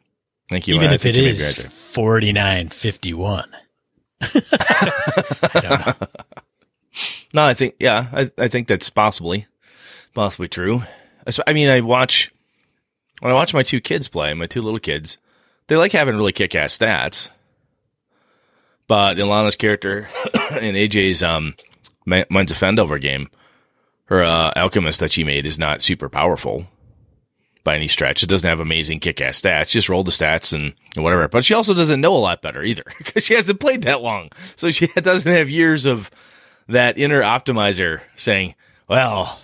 [0.49, 0.75] Thank you.
[0.75, 1.57] Even I if it think you may be is
[1.93, 3.51] forty nine fifty one.
[4.21, 6.07] I don't know.
[7.33, 9.47] No, I think yeah, I, I think that's possibly
[10.13, 10.83] possibly true.
[11.45, 12.31] I mean, I watch
[13.19, 15.17] when I watch my two kids play, my two little kids,
[15.67, 17.29] they like having really kick-ass stats.
[18.87, 20.09] But Ilana's character
[20.59, 21.55] in AJ's um
[22.05, 23.29] Mi- Minds of Phandelver game,
[24.05, 26.65] her uh, alchemist that she made is not super powerful
[27.63, 28.23] by any stretch.
[28.23, 29.67] It doesn't have amazing kick-ass stats.
[29.69, 31.27] Just roll the stats and, and whatever.
[31.27, 34.29] But she also doesn't know a lot better either because she hasn't played that long.
[34.55, 36.09] So she doesn't have years of
[36.69, 38.55] that inner optimizer saying,
[38.87, 39.39] well,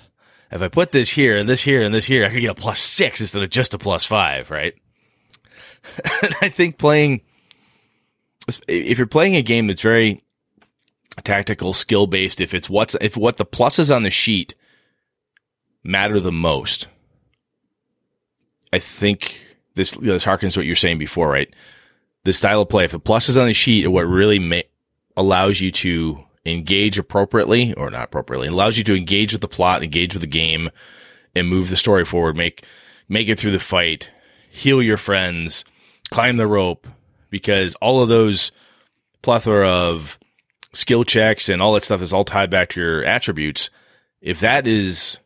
[0.52, 2.56] if I put this here and this here and this here, I could get a
[2.56, 4.76] plus six instead of just a plus five, right?
[6.22, 7.22] and I think playing,
[8.68, 10.24] if you're playing a game that's very
[11.24, 14.54] tactical, skill based, if it's what's, if what the pluses on the sheet
[15.84, 16.88] matter the most,
[18.72, 19.42] I think
[19.74, 21.52] this, this harkens to what you're saying before, right?
[22.24, 24.62] The style of play, if the pluses on the sheet are what really ma-
[25.18, 29.48] allows you to engage appropriately or not appropriately, it allows you to engage with the
[29.48, 30.70] plot, engage with the game,
[31.36, 32.66] and move the story forward, make
[33.10, 34.12] make it through the fight,
[34.50, 35.66] heal your friends,
[36.12, 36.88] climb the rope,
[37.30, 38.52] because all of those
[39.22, 40.18] plethora of
[40.74, 43.70] skill checks and all that stuff is all tied back to your attributes.
[44.22, 45.18] If that is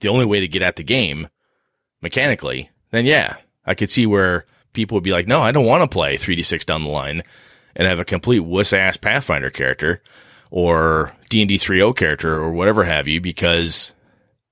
[0.00, 1.28] the only way to get at the game
[2.00, 5.82] mechanically, then yeah, I could see where people would be like, no, I don't want
[5.82, 7.22] to play 3d6 down the line
[7.74, 10.02] and have a complete wuss ass Pathfinder character
[10.50, 13.92] or D&D 3.0 character or whatever have you because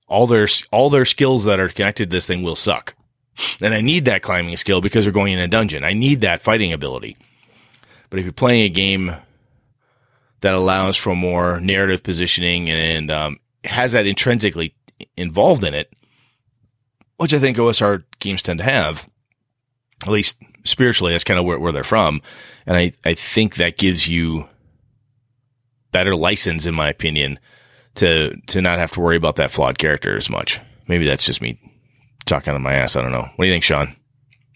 [0.08, 2.94] all their all their skills that are connected to this thing will suck.
[3.60, 5.84] And I need that climbing skill because we're going in a dungeon.
[5.84, 7.16] I need that fighting ability.
[8.08, 9.14] But if you're playing a game
[10.40, 14.74] that allows for more narrative positioning and um, has that intrinsically
[15.16, 15.92] involved in it,
[17.16, 19.08] which I think OSR games tend to have,
[20.04, 22.22] at least spiritually, that's kind of where, where they're from.
[22.66, 24.48] And I, I think that gives you
[25.96, 27.38] better license, in my opinion,
[27.94, 30.60] to to not have to worry about that flawed character as much.
[30.88, 31.58] Maybe that's just me
[32.26, 32.96] talking out of my ass.
[32.96, 33.22] I don't know.
[33.36, 33.96] What do you think, Sean?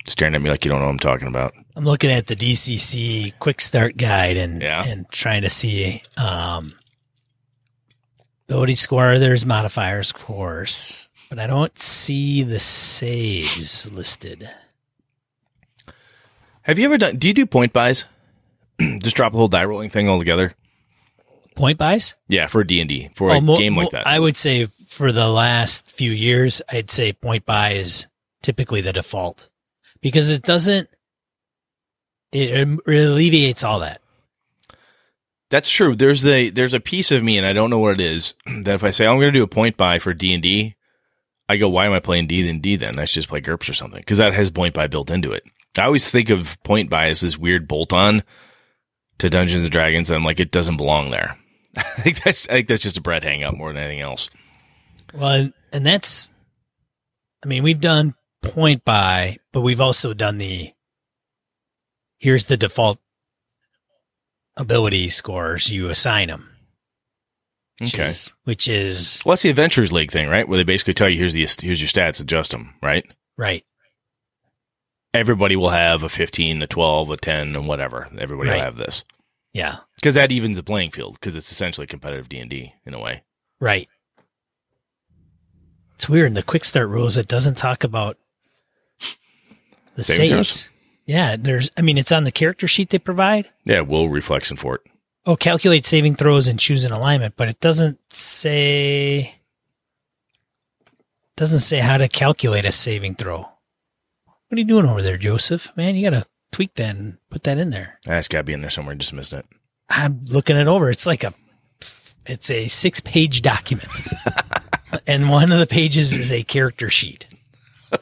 [0.06, 1.54] Staring at me like you don't know what I'm talking about.
[1.76, 4.84] I'm looking at the DCC quick start guide and Yeah.
[4.84, 6.74] and trying to see um
[8.48, 9.18] ability score.
[9.18, 14.50] There's modifiers, of course, but I don't see the saves listed.
[16.62, 17.16] Have you ever done?
[17.16, 18.04] Do you do point buys?
[19.02, 20.54] just drop the whole die rolling thing altogether.
[21.56, 24.06] Point buys Yeah, for D and D for a Oh, mo- game like that.
[24.06, 28.06] I would say for the last few years, I'd say point buy is
[28.42, 29.50] typically the default
[30.00, 30.88] because it doesn't.
[32.32, 34.00] It alleviates all that.
[35.50, 35.96] That's true.
[35.96, 38.34] There's a there's a piece of me, and I don't know what it is.
[38.62, 40.76] That if I say I'm going to do a point buy for D and D,
[41.48, 42.98] I go, why am I playing D and D then?
[42.98, 45.42] I should just play GURPS or something because that has point buy built into it.
[45.76, 48.22] I always think of point buy as this weird bolt on
[49.20, 51.36] to Dungeons and Dragons, and I'm like, it doesn't belong there.
[51.76, 54.28] I think that's I think that's just a Brett hang up more than anything else.
[55.14, 56.28] Well, and- and that's,
[57.44, 60.72] I mean, we've done point buy, but we've also done the,
[62.18, 62.98] here's the default
[64.56, 66.48] ability scores, you assign them.
[67.78, 68.06] which Okay.
[68.06, 70.46] is which is Well, that's the Adventures League thing, right?
[70.48, 73.06] Where they basically tell you here's the here's your stats, adjust them, right?
[73.38, 73.64] right.
[75.12, 78.08] Everybody will have a 15, a 12, a 10, and whatever.
[78.18, 78.56] Everybody Right.
[78.56, 79.04] will have this
[79.52, 82.94] Yeah, because that evens the playing field because it's essentially competitive D and D in
[82.94, 83.22] a way.
[83.60, 83.88] right.
[85.96, 87.18] It's weird in the quick start rules.
[87.18, 88.16] It doesn't talk about
[89.96, 90.16] the throws?
[90.16, 90.70] saves.
[91.04, 91.68] Yeah, there's.
[91.76, 93.50] I mean, it's on the character sheet they provide.
[93.66, 94.86] Yeah, will reflex and fort.
[95.26, 99.34] Oh, calculate saving throws and choose an alignment, but it doesn't say
[101.36, 103.48] doesn't say how to calculate a saving throw.
[104.50, 105.70] What are you doing over there, Joseph?
[105.76, 108.00] Man, you gotta tweak that and put that in there.
[108.04, 108.96] That's got to be in there somewhere.
[108.96, 109.46] I Just missed it.
[109.88, 110.90] I'm looking it over.
[110.90, 111.32] It's like a
[112.26, 113.88] it's a six page document.
[115.06, 117.28] and one of the pages is a character sheet.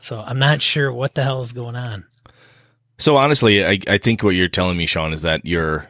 [0.01, 2.07] So I'm not sure what the hell is going on.
[2.97, 5.87] So honestly, I, I think what you're telling me, Sean, is that you're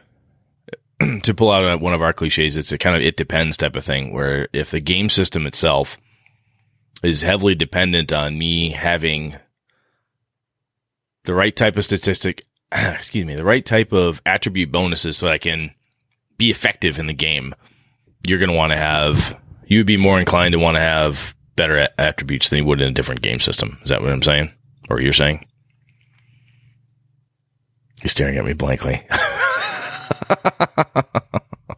[1.23, 2.57] to pull out one of our cliches.
[2.57, 4.11] It's a kind of it depends type of thing.
[4.11, 5.95] Where if the game system itself
[7.01, 9.37] is heavily dependent on me having
[11.23, 15.33] the right type of statistic, excuse me, the right type of attribute bonuses, so that
[15.33, 15.71] I can
[16.37, 17.53] be effective in the game,
[18.27, 19.37] you're going to want to have.
[19.67, 22.81] You would be more inclined to want to have better a- attributes than you would
[22.81, 23.77] in a different game system.
[23.83, 24.51] Is that what I'm saying,
[24.89, 25.45] or you're saying?
[28.01, 29.05] You're staring at me blankly.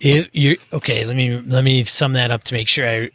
[0.02, 1.06] It, you okay?
[1.06, 3.12] Let me let me sum that up to make sure I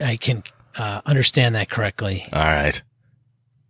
[0.00, 0.42] I can
[0.76, 2.26] uh, understand that correctly.
[2.32, 2.82] All right.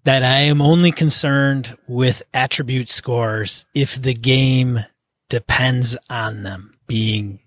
[0.04, 4.80] That I am only concerned with attribute scores if the game
[5.30, 7.40] depends on them being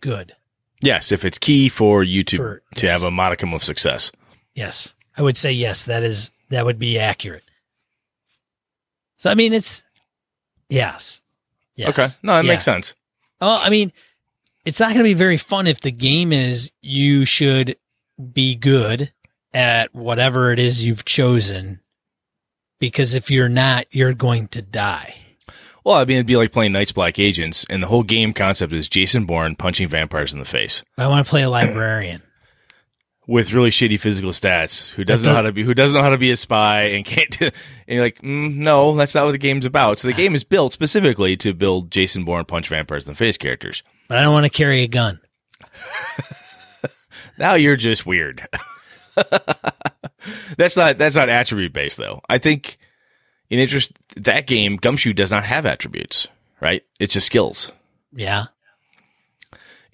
[0.00, 0.34] good.
[0.80, 2.92] Yes, if it's key for you to For- to yes.
[2.94, 4.10] have a modicum of success.
[4.54, 5.84] Yes, I would say yes.
[5.84, 7.44] That is that would be accurate.
[9.16, 9.84] So I mean, it's
[10.70, 11.20] yes,
[11.76, 11.90] yes.
[11.90, 12.06] Okay.
[12.22, 12.52] No, that Yeah.
[12.52, 12.94] makes sense.
[13.38, 13.92] Well, I mean,
[14.64, 17.76] it's not going to be very fun if the game is you should
[18.32, 19.12] be good
[19.52, 21.80] at whatever it is you've chosen.
[22.78, 25.16] Because if you're not, you're going to die.
[25.84, 28.72] Well, I mean, it'd be like playing Night's Black Agents, and the whole game concept
[28.72, 32.22] is Jason Bourne punching vampires in the face I want to play a librarian.
[33.26, 34.90] with really shitty physical stats.
[34.90, 35.62] Who doesn't know how to be?
[35.62, 37.30] Who doesn't know how to be a spy and can't?
[37.38, 37.54] Do, and
[37.86, 39.98] you're like, mm, no, that's not what the game's about.
[39.98, 43.38] So the game is built specifically to build Jason Bourne punch vampires in the face
[43.38, 43.82] characters.
[44.08, 45.20] But I don't want to carry a gun.
[47.40, 48.46] Now you're just weird.
[50.56, 52.20] that's not that's not attribute based though.
[52.28, 52.78] I think
[53.48, 56.28] in interest that game Gumshoe does not have attributes,
[56.60, 56.82] right?
[56.98, 57.72] It's just skills.
[58.12, 58.46] Yeah.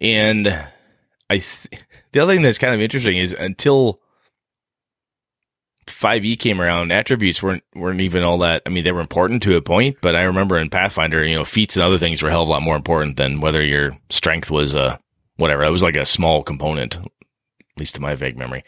[0.01, 0.49] And
[1.29, 4.01] I th- the other thing that's kind of interesting is until
[5.87, 8.63] 5e came around, attributes weren't weren't even all that.
[8.67, 11.45] I mean, they were important to a point, but I remember in Pathfinder, you know,
[11.45, 13.97] feats and other things were a hell of a lot more important than whether your
[14.11, 14.99] strength was uh
[15.37, 15.65] whatever.
[15.65, 17.07] It was like a small component, at
[17.79, 18.65] least to my vague memory.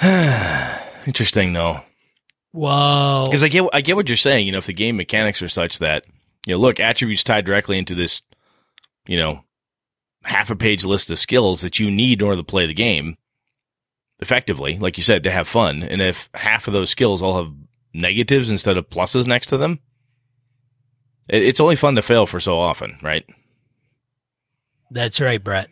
[1.06, 1.80] Interesting though.
[2.52, 3.26] Whoa.
[3.26, 4.46] Because I get I get what you're saying.
[4.46, 6.04] You know, if the game mechanics are such that
[6.46, 8.22] you know, look, attributes tied directly into this,
[9.06, 9.42] you know,
[10.22, 13.16] half a page list of skills that you need in order to play the game
[14.20, 15.82] effectively, like you said, to have fun.
[15.82, 17.52] And if half of those skills all have
[17.92, 19.80] negatives instead of pluses next to them,
[21.28, 23.24] it, it's only fun to fail for so often, right?
[24.90, 25.68] That's right, Brett.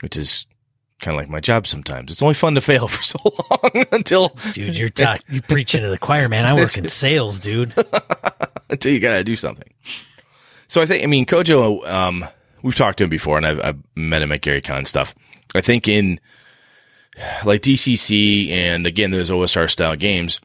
[0.00, 0.46] Which is
[1.00, 2.10] kind of like my job sometimes.
[2.10, 3.18] It's only fun to fail for so
[3.50, 6.44] long until Dude, you're talk- you preaching to the choir, man.
[6.44, 7.72] I work in sales, dude.
[8.70, 9.72] until you gotta do something.
[10.68, 12.24] So I think, I mean, Kojo, um,
[12.62, 15.14] we've talked to him before, and I've, I've met him at Gary Con stuff.
[15.54, 16.18] I think in
[17.44, 20.40] like DCC and again, those OSR style games,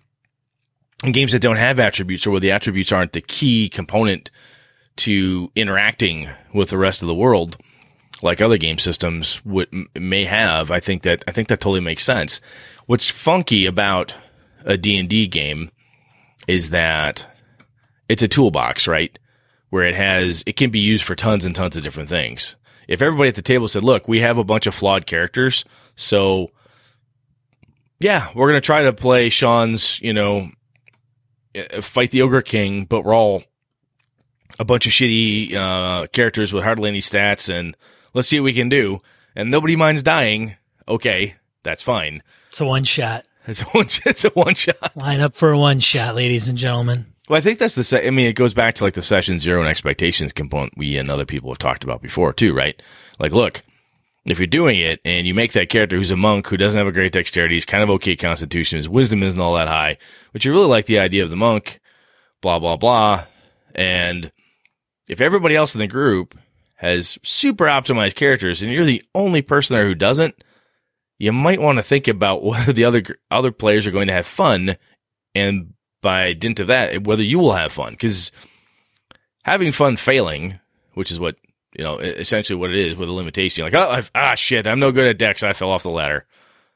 [1.03, 4.29] and games that don't have attributes or where the attributes aren't the key component
[4.97, 7.57] to interacting with the rest of the world,
[8.21, 10.71] like other game systems would may have.
[10.71, 12.41] I think that I think that totally makes sense.
[12.85, 14.13] What's funky about
[14.63, 15.71] a D and D game
[16.47, 17.27] is that
[18.09, 19.17] it's a toolbox, right?
[19.69, 22.57] Where it has, it can be used for tons and tons of different things.
[22.87, 25.63] If everybody at the table said, look, we have a bunch of flawed characters.
[25.95, 26.51] So
[27.99, 30.49] yeah, we're going to try to play Sean's, you know,
[31.55, 33.43] uh, fight the ogre king, but we're all
[34.59, 37.77] a bunch of shitty, uh, characters with hardly any stats and
[38.13, 39.01] let's see what we can do.
[39.35, 40.55] And nobody minds dying.
[40.87, 41.35] Okay.
[41.63, 42.23] That's fine.
[42.49, 43.25] It's a one shot.
[43.47, 44.95] It's a one, it's a one shot.
[44.95, 47.07] Line up for a one shot, ladies and gentlemen.
[47.27, 47.83] Well, I think that's the.
[47.83, 50.95] Se- I mean, it goes back to like the session zero and expectations component we
[50.95, 52.79] and other people have talked about before too, right?
[53.17, 53.63] Like, look,
[54.25, 56.87] if you're doing it and you make that character who's a monk who doesn't have
[56.87, 59.97] a great dexterity, he's kind of okay constitution, his wisdom isn't all that high,
[60.33, 61.79] but you really like the idea of the monk,
[62.41, 63.25] blah blah blah,
[63.73, 64.31] and
[65.09, 66.37] if everybody else in the group
[66.81, 70.43] has super optimized characters and you're the only person there who doesn't,
[71.19, 74.25] you might want to think about whether the other other players are going to have
[74.25, 74.75] fun
[75.35, 78.31] and by dint of that whether you will have fun cuz
[79.43, 80.59] having fun failing,
[80.95, 81.35] which is what,
[81.77, 83.61] you know, essentially what it is with a limitation.
[83.61, 85.43] You're like, "Oh, I've, ah shit, I'm no good at dex.
[85.43, 86.25] I fell off the ladder."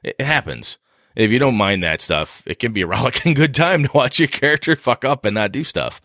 [0.03, 0.77] It, it happens.
[1.15, 4.19] If you don't mind that stuff, it can be a rollicking good time to watch
[4.19, 5.99] your character fuck up and not do stuff.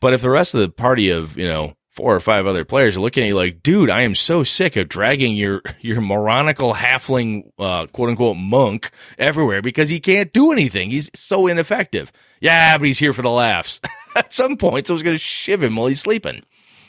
[0.00, 2.96] But if the rest of the party of, you know, four or five other players
[2.96, 6.74] are looking at you like, dude, I am so sick of dragging your your moronical
[6.74, 10.90] halfling uh, quote unquote monk everywhere because he can't do anything.
[10.90, 12.10] He's so ineffective.
[12.40, 13.80] Yeah, but he's here for the laughs.
[14.16, 16.42] at some was going to shiv him while he's sleeping.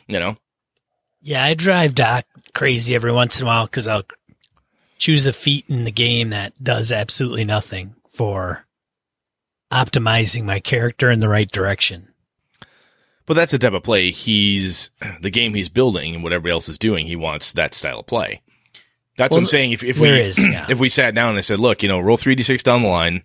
[0.08, 0.38] You know.
[1.22, 4.04] Yeah, I drive Doc crazy every once in a while because I'll
[4.98, 8.66] choose a feat in the game that does absolutely nothing for
[9.72, 12.13] optimizing my character in the right direction.
[13.26, 14.90] But that's the type of play he's
[15.22, 17.08] the game he's building and what everybody else is doing.
[17.08, 18.42] He wants that style of play.
[19.18, 19.72] That's well, what I'm saying.
[19.74, 20.66] If, if we is, yeah.
[20.70, 22.90] if we sat down and said, look, you know, roll three d six down the
[22.90, 23.24] line,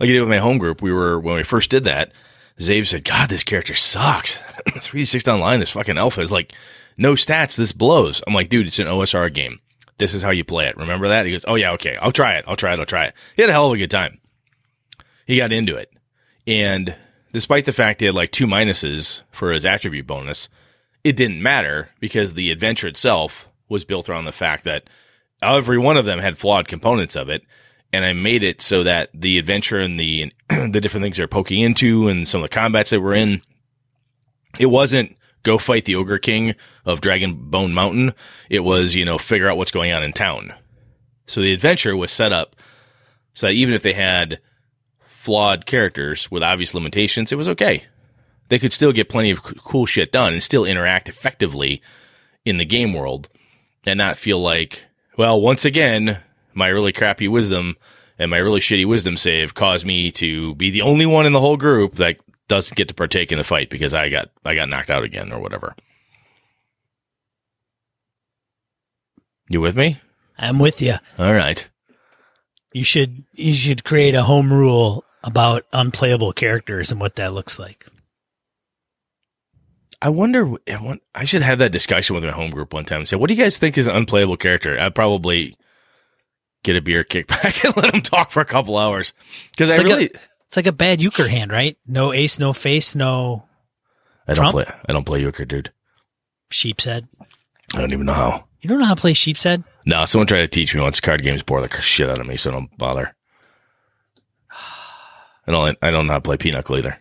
[0.00, 2.12] like you did with my home group, we were when we first did that.
[2.60, 4.38] Zave said, "God, this character sucks.
[4.80, 6.52] three d six down the line, this fucking alpha is like
[6.96, 7.56] no stats.
[7.56, 9.60] This blows." I'm like, dude, it's an OSR game.
[9.98, 10.76] This is how you play it.
[10.76, 11.26] Remember that?
[11.26, 12.44] He goes, "Oh yeah, okay, I'll try it.
[12.46, 12.80] I'll try it.
[12.80, 14.20] I'll try it." He had a hell of a good time.
[15.26, 15.92] He got into it,
[16.46, 16.94] and
[17.34, 20.48] despite the fact he had like two minuses for his attribute bonus,
[21.02, 24.88] it didn't matter because the adventure itself was built around the fact that
[25.42, 27.42] every one of them had flawed components of it.
[27.92, 31.60] And I made it so that the adventure and the the different things they're poking
[31.60, 33.42] into and some of the combats that we're in,
[34.58, 36.54] it wasn't go fight the ogre king
[36.86, 38.14] of Dragon Bone Mountain.
[38.48, 40.54] It was you know figure out what's going on in town.
[41.26, 42.54] So the adventure was set up
[43.34, 44.40] so that even if they had
[45.24, 47.84] flawed characters with obvious limitations, it was okay.
[48.50, 51.80] They could still get plenty of cool shit done and still interact effectively
[52.44, 53.30] in the game world
[53.86, 54.84] and not feel like,
[55.16, 56.18] well, once again,
[56.52, 57.76] my really crappy wisdom
[58.18, 61.40] and my really shitty wisdom save caused me to be the only one in the
[61.40, 64.68] whole group that doesn't get to partake in the fight because I got I got
[64.68, 65.74] knocked out again or whatever.
[69.48, 69.98] You with me?
[70.38, 70.96] I'm with you.
[71.18, 71.66] All right.
[72.74, 77.58] You should you should create a home rule about unplayable characters and what that looks
[77.58, 77.86] like.
[80.00, 80.52] I wonder.
[81.14, 83.34] I should have that discussion with my home group one time and say, "What do
[83.34, 85.56] you guys think is an unplayable character?" I'd probably
[86.62, 89.14] get a beer kickback and let them talk for a couple hours
[89.52, 90.10] because I like really.
[90.14, 91.78] A, it's like a bad euchre hand, right?
[91.86, 93.44] No ace, no face, no.
[94.28, 94.66] I don't play.
[94.86, 95.72] I don't play euchre, dude.
[96.50, 97.08] Sheep's head.
[97.74, 98.44] I don't even know how.
[98.60, 99.64] You don't know how to play sheep's head?
[99.86, 101.00] No, someone tried to teach me once.
[101.00, 103.14] Card games bore the shit out of me, so don't bother.
[105.46, 105.78] I don't.
[105.82, 106.98] I don't know how to play pinochle either.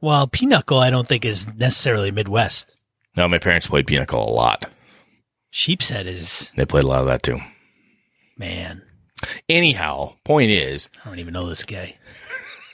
[0.00, 2.74] Well, pinochle, I don't think is necessarily Midwest.
[3.16, 4.66] No, my parents played pinochle a lot.
[5.50, 6.50] Sheep's head is.
[6.56, 7.38] They played a lot of that too.
[8.36, 8.82] Man.
[9.48, 11.94] Anyhow, point is, I don't even know this guy.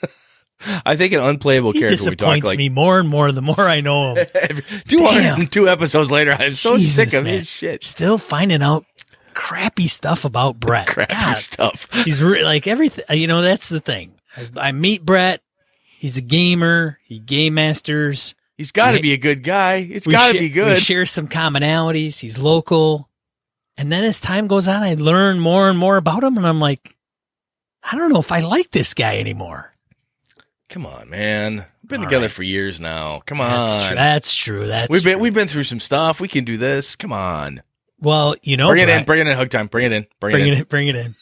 [0.85, 1.93] I think an unplayable character.
[1.93, 4.25] he character disappoints like, me more and more the more I know him.
[4.87, 7.39] 202 episodes later, I'm so Jesus, sick of man.
[7.39, 7.83] his shit.
[7.83, 8.85] Still finding out
[9.33, 10.87] crappy stuff about Brett.
[10.95, 11.87] crappy God, stuff.
[12.03, 13.05] He's re- like everything.
[13.11, 14.13] You know, that's the thing.
[14.57, 15.41] I, I meet Brett.
[15.99, 16.99] He's a gamer.
[17.03, 18.35] He game masters.
[18.57, 19.75] He's got to be a good guy.
[19.77, 20.75] It's got to sh- be good.
[20.75, 22.19] We share some commonalities.
[22.19, 23.09] He's local.
[23.77, 26.59] And then as time goes on, I learn more and more about him, and I'm
[26.59, 26.97] like,
[27.81, 29.73] I don't know if I like this guy anymore.
[30.67, 31.65] Come on, man.
[31.81, 32.31] We've been All together right.
[32.31, 33.21] for years now.
[33.25, 33.65] Come on.
[33.65, 33.95] That's true.
[33.95, 34.67] That's true.
[34.67, 35.23] That's we've been true.
[35.23, 36.19] we've been through some stuff.
[36.19, 36.95] We can do this.
[36.95, 37.63] Come on.
[38.01, 39.05] Well, you know, bring it Brett, in.
[39.05, 39.35] Bring it in.
[39.37, 39.67] Hug time.
[39.67, 40.05] Bring it in.
[40.19, 40.63] Bring, bring it in.
[40.65, 41.15] Bring it in.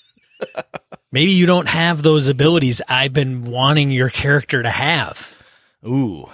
[1.12, 5.36] Maybe you don't have those abilities I've been wanting your character to have.
[5.86, 6.30] Ooh.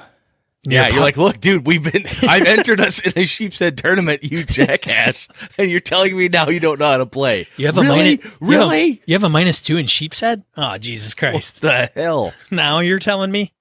[0.66, 4.24] Yeah, you're like, look, dude, we've been, I've entered us in a sheep's head tournament,
[4.24, 5.28] you jackass,
[5.58, 7.48] and you're telling me now you don't know how to play.
[7.58, 7.90] You have really?
[7.90, 8.84] a minus, really?
[8.84, 10.44] You have, you have, a minus two in sheep's head?
[10.56, 11.62] Oh, Jesus Christ.
[11.62, 12.34] What the hell?
[12.50, 13.52] Now you're telling me?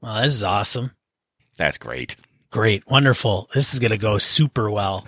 [0.00, 0.92] Well, this is awesome.
[1.58, 2.16] That's great.
[2.50, 2.88] Great.
[2.88, 3.50] Wonderful.
[3.52, 5.06] This is going to go super well.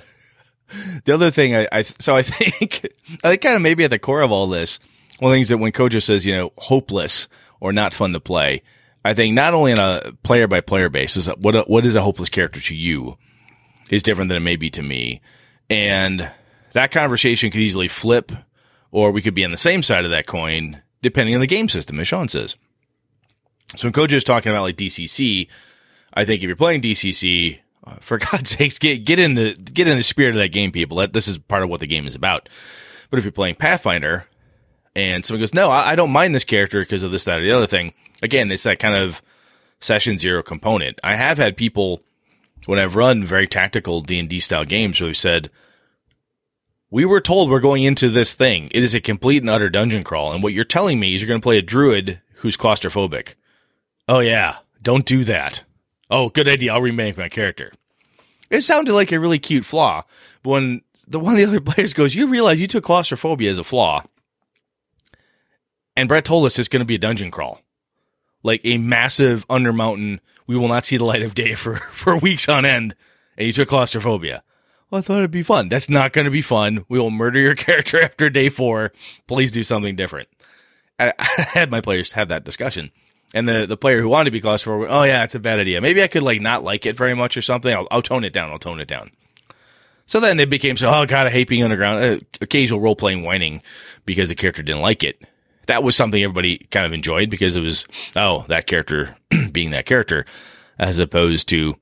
[1.04, 2.88] The other thing I, I so I think
[3.24, 4.78] I think kind of maybe at the core of all this,
[5.18, 7.28] one of the things that when Kojo says, you know, hopeless
[7.60, 8.62] or not fun to play,
[9.04, 12.28] I think not only on a player by player basis, what what is a hopeless
[12.28, 13.16] character to you
[13.90, 15.20] is different than it may be to me,
[15.68, 16.30] and
[16.72, 18.32] that conversation could easily flip,
[18.92, 21.68] or we could be on the same side of that coin depending on the game
[21.68, 22.56] system, as Sean says.
[23.76, 25.48] So when Kojo is talking about like DCC,
[26.12, 27.60] I think if you're playing DCC,
[28.01, 30.99] for God's sakes, get get in the get in the spirit of that game, people.
[30.99, 32.49] That this is part of what the game is about.
[33.11, 34.26] But if you're playing Pathfinder,
[34.95, 37.45] and someone goes, "No, I, I don't mind this character because of this, that, or
[37.45, 39.22] the other thing," again, it's that kind of
[39.80, 41.01] session zero component.
[41.03, 42.03] I have had people
[42.66, 45.51] when I've run very tactical D and D style games where we've said
[46.91, 48.68] we were told we're going into this thing.
[48.72, 51.28] It is a complete and utter dungeon crawl, and what you're telling me is you're
[51.28, 53.34] going to play a druid who's claustrophobic.
[54.09, 55.62] Oh yeah, don't do that.
[56.11, 56.72] Oh, good idea.
[56.72, 57.72] I'll remake my character.
[58.51, 60.05] It sounded like a really cute flaw,
[60.42, 63.59] but when the one of the other players goes, "You realize you took claustrophobia as
[63.59, 64.05] a flaw,"
[65.96, 67.61] and Brett told us it's going to be a dungeon crawl,
[68.42, 70.20] like a massive under mountain.
[70.46, 72.94] We will not see the light of day for for weeks on end,
[73.36, 74.42] and you took claustrophobia.
[74.90, 75.68] Well, I thought it'd be fun.
[75.68, 76.84] That's not going to be fun.
[76.88, 78.92] We will murder your character after day four.
[79.28, 80.28] Please do something different.
[80.98, 82.90] I, I had my players have that discussion.
[83.33, 85.81] And the, the player who wanted to be claustrophobic, oh yeah, it's a bad idea.
[85.81, 87.72] Maybe I could like not like it very much or something.
[87.72, 88.51] I'll, I'll tone it down.
[88.51, 89.12] I'll tone it down.
[90.07, 92.03] So then it became so, oh god, I hate being underground.
[92.03, 93.62] Uh, occasional role playing whining
[94.05, 95.22] because the character didn't like it.
[95.66, 99.16] That was something everybody kind of enjoyed because it was, oh, that character
[99.53, 100.26] being that character,
[100.81, 101.76] as opposed to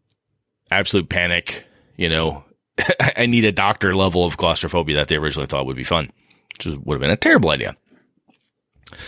[0.71, 1.65] absolute panic,
[1.97, 2.45] you know,
[3.17, 6.13] I need a doctor level of claustrophobia that they originally thought would be fun,
[6.53, 7.77] which would have been a terrible idea.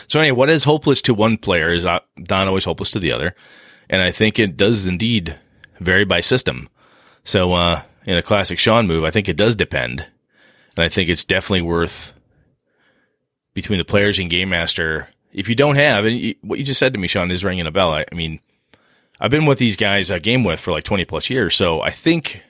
[0.06, 3.34] So anyway, what is hopeless to one player is not always hopeless to the other,
[3.88, 5.38] and I think it does indeed
[5.80, 6.68] vary by system.
[7.24, 10.06] So uh, in a classic Sean move, I think it does depend,
[10.76, 12.12] and I think it's definitely worth
[13.54, 15.08] between the players and game master.
[15.32, 17.66] If you don't have, and you, what you just said to me, Sean, is ringing
[17.66, 17.92] a bell.
[17.92, 18.40] I, I mean,
[19.20, 21.90] I've been with these guys I game with for like twenty plus years, so I
[21.90, 22.42] think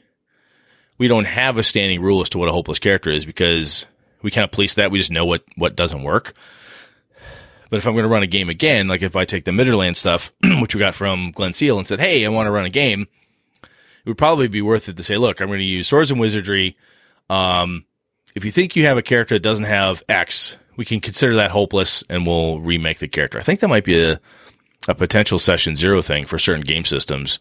[0.99, 3.87] we don't have a standing rule as to what a hopeless character is because
[4.23, 4.91] we kind of police that.
[4.91, 6.35] We just know what what doesn't work.
[7.71, 9.97] But if I'm going to run a game again, like if I take the Midderland
[9.97, 12.71] stuff, which we got from Glynn Seal, and said, "Hey, I want to run a
[12.71, 13.07] game,"
[13.63, 16.21] it would probably be worth it to say, "Look, I'm going to use swords and
[16.21, 16.77] wizardry.
[17.31, 17.85] Um,
[18.35, 21.53] if you think you have a character that doesn't have X, we can consider that
[21.53, 24.21] hopeless, and we'll remake the character." I think that might be a
[24.89, 27.39] a potential session zero thing for certain game systems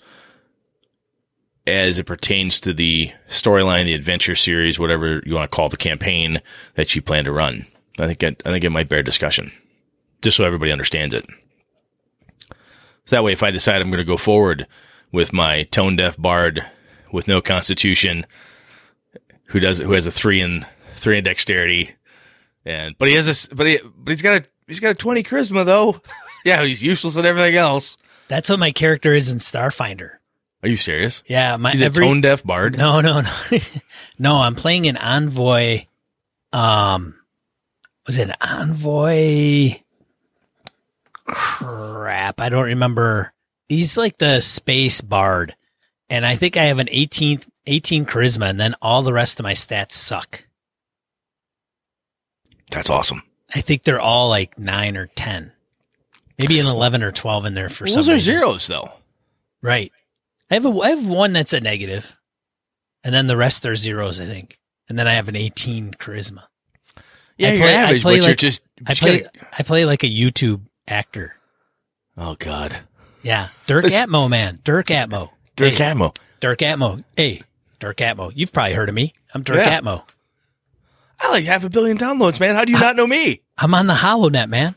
[1.66, 5.78] as it pertains to the storyline, the adventure series, whatever you want to call the
[5.78, 6.42] campaign
[6.76, 7.66] that you plan to run.
[8.00, 9.52] I think it, I think it might bear discussion
[10.22, 11.26] just so everybody understands it.
[13.06, 14.68] So that way, if I decide I'm going to go forward
[15.12, 16.66] with my tone deaf bard
[17.12, 18.26] with no constitution,
[19.46, 20.66] who does who has a three in
[20.96, 21.92] three in dexterity,
[22.66, 25.24] and but he has a but he but he's got a he's got a twenty
[25.24, 26.02] charisma though.
[26.46, 27.98] yeah, he's useless at everything else.
[28.28, 30.18] That's what my character is in Starfinder.
[30.62, 31.24] Are you serious?
[31.26, 32.78] Yeah, my he's every, a tone deaf bard.
[32.78, 33.58] No, no, no,
[34.20, 34.36] no.
[34.36, 35.86] I'm playing an envoy.
[36.52, 37.16] Um,
[38.06, 39.80] was it an envoy?
[41.34, 42.42] Crap.
[42.42, 43.34] I don't remember.
[43.68, 45.56] He's like the space bard.
[46.10, 49.44] And I think I have an 18, 18 charisma and then all the rest of
[49.44, 50.46] my stats suck.
[52.72, 53.24] That's awesome.
[53.54, 55.52] I think they're all like nine or 10.
[56.38, 58.34] Maybe an 11 or 12 in there for Those some Those are reason.
[58.36, 58.92] zeros though.
[59.62, 59.92] Right.
[60.50, 62.18] I have a, I have one that's a negative,
[63.04, 64.58] And then the rest are zeros, I think.
[64.88, 66.44] And then I have an 18 charisma.
[67.38, 68.62] Yeah, I you're play- I average, play but you're like- just.
[68.88, 71.36] I play gotta- I play like a YouTube actor.
[72.18, 72.78] oh God,
[73.24, 73.50] Yeah.
[73.68, 74.60] Dirk Atmo, man.
[74.64, 75.30] Dirk Atmo.
[75.56, 76.16] Dirk hey, Atmo.
[76.40, 77.04] Dirk Atmo.
[77.18, 77.42] Hey,
[77.80, 78.32] Dirk Atmo.
[78.36, 79.14] You've probably heard of me.
[79.34, 79.80] I'm Dirk Yeah.
[79.82, 80.04] Atmo.
[81.22, 82.56] I like half a billion downloads, man.
[82.56, 84.76] How do you not know me, I'm on the HoloNet, man.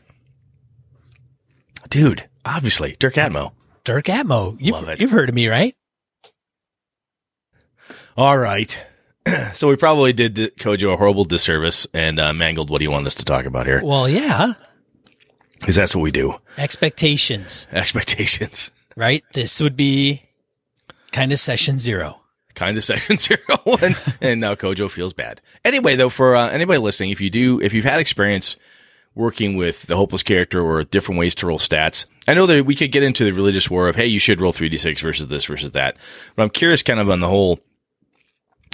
[1.89, 2.27] dude?
[2.45, 3.53] Obviously, Dirk Atmo.
[3.85, 4.57] Dirk Atmo.
[4.59, 5.75] You've, you've heard of me, right?
[8.17, 8.77] All right.
[9.53, 13.15] so we probably did Kojo a horrible disservice and uh, mangled what he wanted us
[13.15, 14.53] to talk about here, Well, yeah.
[15.63, 16.35] Because that's what we do.
[16.57, 18.69] Expectations, Expectations.
[18.97, 19.23] right?
[19.33, 20.23] This would be
[21.13, 22.19] kind of session zero.
[22.53, 23.39] kind of session zero
[23.81, 27.61] and, and now kojo feels bad anyway though for uh, anybody listening if you do
[27.61, 28.57] if you've had experience
[29.15, 32.73] working with the hopeless character or different ways to roll stats i know that we
[32.75, 35.71] could get into the religious war of hey you should roll 3d6 versus this versus
[35.71, 35.95] that
[36.35, 37.59] but i'm curious kind of on the whole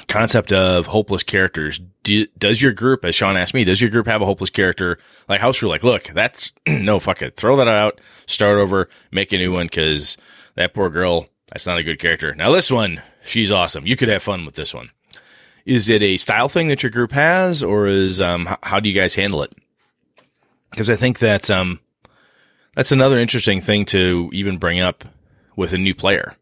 [0.10, 1.80] concept of hopeless characters.
[2.03, 4.97] Do, does your group as sean asked me does your group have a hopeless character?
[5.30, 7.38] Like house rule like look that's no fuck it.
[7.38, 8.01] Throw that out.
[8.26, 8.89] Start over.
[9.12, 10.18] Make a new one because
[10.55, 12.34] that poor girl that's not a good character.
[12.34, 13.86] Now this one she's awesome.
[13.86, 14.89] You could have fun with this one.
[15.66, 18.89] Is it a style thing that your group has or is um h- how do
[18.89, 19.53] you guys handle it?
[20.72, 21.80] Because i think that's um
[22.76, 25.05] that's another interesting thing to even bring up
[25.55, 26.36] with a new player.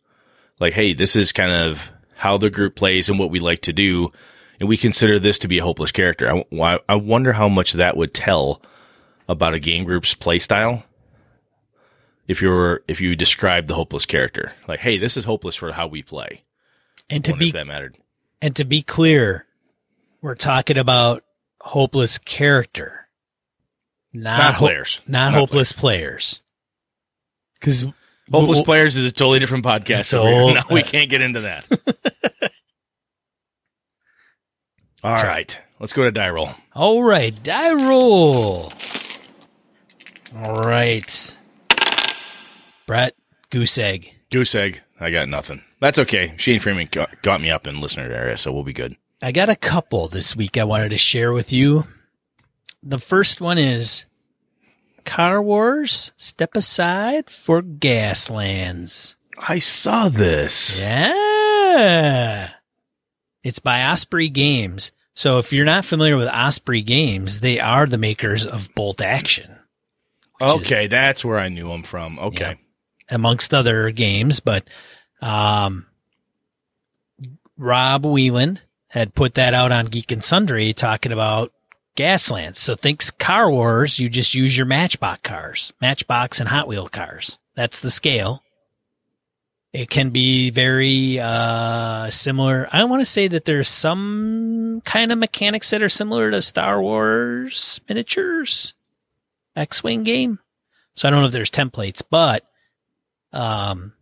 [0.60, 3.74] Like hey this is kind of how the group plays and what we like to
[3.74, 4.12] do
[4.60, 6.44] and we consider this to be a hopeless character.
[6.52, 8.62] I, I wonder how much that would tell
[9.30, 10.84] about a game group's play style
[12.28, 14.54] if you're if you describe the hopeless character.
[14.68, 16.44] Like hey this is hopeless for how we play.
[17.10, 17.98] And to be that mattered.
[18.42, 19.46] and to be clear,
[20.22, 21.24] we're talking about
[21.62, 23.08] hopeless character,
[24.14, 25.02] not, not ho- players.
[25.08, 26.42] not, Not hopeless players.
[27.60, 27.86] Because
[28.32, 30.06] Hopeless Well- Players is a totally different podcast.
[30.06, 31.66] So, no, we can't get into that.
[35.04, 36.50] All right, let's go to die roll.
[36.74, 38.74] All right, die roll.
[40.36, 41.38] All right,
[42.86, 43.16] Brett
[43.50, 44.14] goose egg.
[44.32, 44.82] Goose egg.
[45.00, 45.64] I got nothing.
[45.80, 46.34] That's okay.
[46.38, 48.98] Shane Freeman got, got me up in listener area, so we'll be good.
[49.22, 51.86] I got a couple this week I wanted to share with you.
[52.84, 54.06] The first one is
[55.08, 59.16] Car Wars Step Aside for Gaslands.
[59.38, 60.80] I saw this.
[60.80, 62.50] Yeah.
[63.44, 64.92] It's by Osprey Games.
[65.16, 69.58] So if you're not familiar with Osprey Games, they are the makers of Bolt Action,
[70.40, 72.20] which is- Okay, that's where I knew him from.
[72.20, 72.58] Okay.
[73.10, 74.68] amongst other games, but
[75.22, 75.86] um,
[77.58, 81.54] Rob Whelan had put that out on Geek and Sundry talking about
[81.98, 82.58] Gaslands.
[82.58, 87.40] So thinks Car Wars, you just use your Matchbox cars, Matchbox and Hot Wheel cars.
[87.56, 88.44] That's the scale.
[89.74, 92.70] It can be very uh, similar.
[92.72, 96.82] I want to say that there's some kind of mechanics that are similar to Star
[96.82, 98.74] Wars miniatures,
[99.56, 100.40] X-wing game.
[100.96, 102.44] So I don't know if there's templates, but
[103.34, 103.94] um,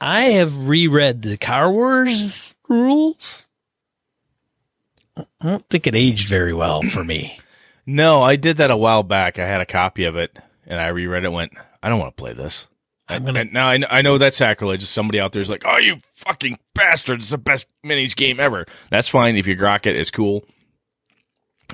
[0.00, 3.46] I have reread the Car Wars rules.
[5.16, 7.38] I don't think it aged very well for me.
[7.86, 9.38] No, I did that a while back.
[9.40, 11.32] I had a copy of it, and I reread it.
[11.32, 11.52] Went,
[11.82, 12.68] I don't want to play this.
[13.08, 14.84] I'm gonna- now I know, I know that's sacrilege.
[14.84, 17.20] Somebody out there is like, "Oh, you fucking bastard!
[17.20, 19.96] It's the best minis game ever." That's fine if you grok it.
[19.96, 20.44] It's cool.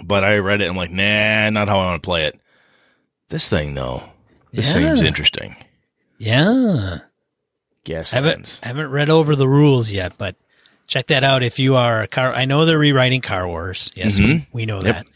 [0.02, 0.68] But I read it.
[0.70, 2.40] I'm like, nah, not how I want to play it.
[3.28, 4.02] This thing though,
[4.52, 4.72] this Yeah.
[4.94, 5.56] seems interesting.
[6.18, 6.98] Yeah,
[7.84, 8.60] Guess I haven't lens.
[8.62, 10.36] haven't read over the rules yet, but
[10.86, 12.32] check that out if you are a car.
[12.32, 13.92] I know they're rewriting Car Wars.
[13.94, 14.44] Yes, we, mm-hmm.
[14.56, 14.94] we know Yep.
[14.94, 15.06] that.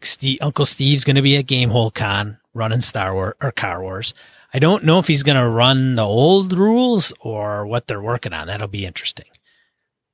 [0.00, 4.14] Steve, Uncle Steve's going to be at Gamehole Con running Star Wars or Car Wars.
[4.54, 8.32] I don't know if he's going to run the old rules or what they're working
[8.32, 8.46] on.
[8.46, 9.26] That'll be interesting.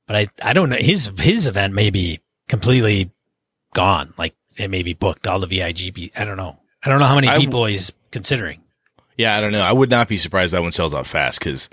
[0.06, 0.76] But I, I don't know.
[0.76, 3.10] His his event may be completely
[3.74, 4.12] gone.
[4.18, 5.26] Like it may be booked.
[5.26, 6.12] All the VIGB.
[6.16, 6.58] I don't know.
[6.82, 8.60] I don't know how many I- people he's considering.
[9.16, 9.62] Yeah, I don't know.
[9.62, 11.70] I would not be surprised that one sells out fast because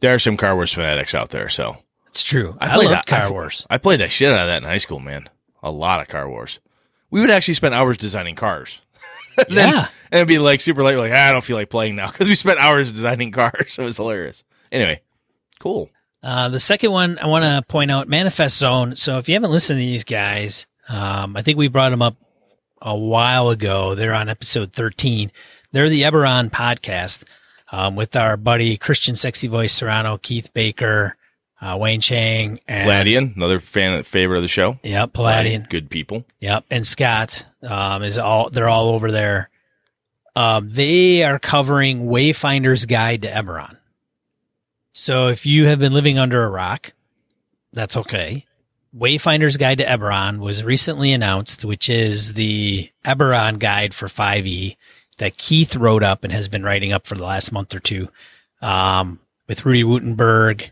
[0.00, 1.50] there are some Car Wars fanatics out there.
[1.50, 1.76] So
[2.18, 2.56] It's true.
[2.60, 3.64] I, played love that- Car Wars.
[3.70, 5.28] I played that shit out of that in high school, man.
[5.62, 6.58] A lot of Car Wars.
[7.10, 8.80] We would actually spend hours designing cars.
[9.48, 9.86] then, Yeah.
[10.10, 12.26] And it'd be like super late, like, ah, I don't feel like playing now because
[12.26, 13.72] we spent hours designing cars.
[13.72, 14.42] So it was hilarious.
[14.72, 15.00] Anyway,
[15.60, 15.90] cool.
[16.22, 18.96] Uh, the second one I want to point out, Manifest Zone.
[18.96, 22.16] So if you haven't listened to these guys, um, I think we brought them up
[22.82, 23.94] a while ago.
[23.94, 25.30] They're on episode 13.
[25.70, 27.24] They're the Eberron podcast
[27.70, 31.16] um, with our buddy Kristian Sexy Voice Serrano, Keith Baker,
[31.60, 34.78] uh, Wayne Chang, and Gladian, another fan favorite of the show.
[34.82, 35.66] Yep, Palladian.
[35.68, 36.24] Good people.
[36.40, 38.50] Yep, and Scott um, is all.
[38.50, 39.50] They're all over there.
[40.36, 43.76] Um, they are covering Wayfinder's Guide to Eberron.
[44.92, 46.92] So if you have been living under a rock,
[47.72, 48.46] that's okay.
[48.96, 54.76] Wayfinder's Guide to Eberron was recently announced, which is the Eberron guide for 5e
[55.18, 58.08] that Keith wrote up and has been writing up for the last month or two,
[58.62, 60.70] um, with Ruty Rutenberg,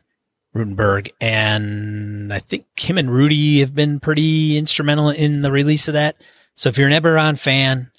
[0.56, 5.94] Rutenberg, and I think him and Ruty have been pretty instrumental in the release of
[5.94, 6.16] that.
[6.54, 7.90] So if you're an Eberron fan,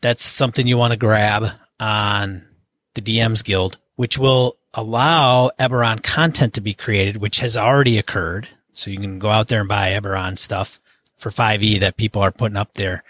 [0.00, 2.46] that's something you want to grab on
[2.94, 8.48] the DMs Guild, which will allow Eberron content to be created, which has already occurred.
[8.72, 10.80] So you can go out there and buy Eberron stuff
[11.18, 13.04] for 5e that people are putting up there.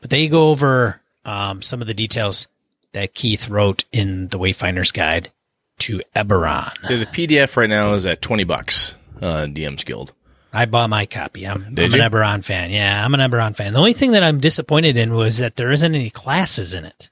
[0.00, 2.46] But they go over um, some of the details
[2.92, 5.32] that Keith wrote in the Wayfinder's Guide
[5.78, 6.72] to Eberron.
[6.88, 10.12] Yeah, the PDF right now is at 20 bucks, uh, DM's Guild.
[10.52, 11.46] I bought my copy.
[11.46, 11.90] I'm, I'm an?
[11.90, 12.70] Eberron fan.
[12.70, 13.74] Yeah, I'm an Eberron fan.
[13.74, 17.10] The only thing that I'm disappointed in was that there isn't any classes in it.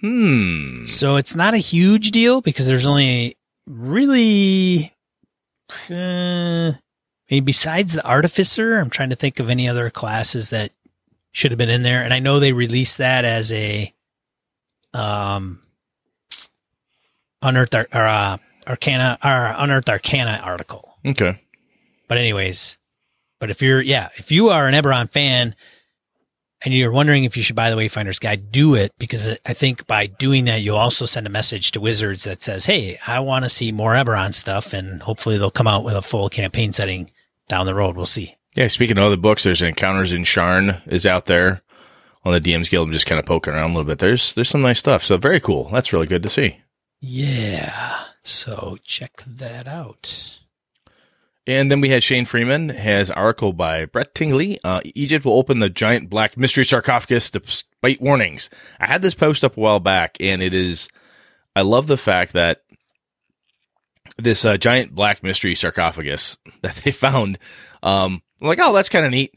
[0.00, 0.84] Hmm.
[0.84, 3.36] So it's not a huge deal because there's only
[3.66, 4.94] really,
[5.90, 6.78] uh, I
[7.30, 10.70] mean, besides the artificer, I'm trying to think of any other classes that
[11.32, 12.02] should have been in there.
[12.02, 13.92] And I know they released that as a,
[14.92, 15.60] um,
[17.42, 18.36] unearthed Ar- or, uh,
[18.66, 20.96] arcana or unearthed arcana article.
[21.06, 21.40] Okay.
[22.08, 22.78] But anyways,
[23.38, 25.54] but if you're, yeah, if you are an Eberron fan
[26.62, 29.86] and you're wondering if you should buy the Wayfinder's Guide, do it because I think
[29.86, 33.44] by doing that, you'll also send a message to Wizards that says, Hey, I want
[33.44, 34.72] to see more Eberron stuff.
[34.72, 37.10] And hopefully they'll come out with a full campaign setting
[37.48, 37.96] down the road.
[37.96, 38.36] We'll see.
[38.56, 41.62] Yeah, speaking of other books, there's Encounters in Sharn is out there
[42.24, 42.88] on the DM's Guild.
[42.88, 43.98] I'm just kind of poking around a little bit.
[44.00, 45.04] There's there's some nice stuff.
[45.04, 45.68] So very cool.
[45.70, 46.58] That's really good to see.
[47.00, 48.04] Yeah.
[48.22, 50.40] So check that out.
[51.46, 54.58] And then we had Shane Freeman has article by Brett Tingley.
[54.62, 58.50] Uh, Egypt will open the giant black mystery sarcophagus despite warnings.
[58.78, 60.90] I had this post up a while back, and it is.
[61.56, 62.64] I love the fact that
[64.18, 67.38] this uh, giant black mystery sarcophagus that they found.
[67.82, 69.34] Um, I'm like, oh, that's kind of neat.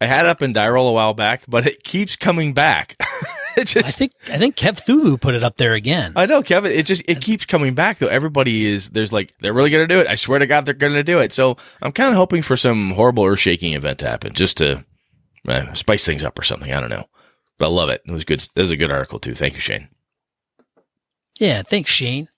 [0.00, 2.94] I had it up in Dyrol a while back, but it keeps coming back.
[3.66, 6.12] just, I think I think Kev Thulu put it up there again.
[6.16, 6.72] I know, Kevin.
[6.72, 8.08] It just it keeps coming back though.
[8.08, 10.06] Everybody is there's like they're really gonna do it.
[10.06, 11.32] I swear to God, they're gonna do it.
[11.32, 14.84] So I'm kind of hoping for some horrible earth shaking event to happen, just to
[15.46, 16.72] uh, spice things up or something.
[16.72, 17.06] I don't know,
[17.58, 18.02] but I love it.
[18.06, 18.40] It was good.
[18.40, 19.34] This is a good article too.
[19.34, 19.88] Thank you, Shane.
[21.38, 22.28] Yeah, thanks, Shane.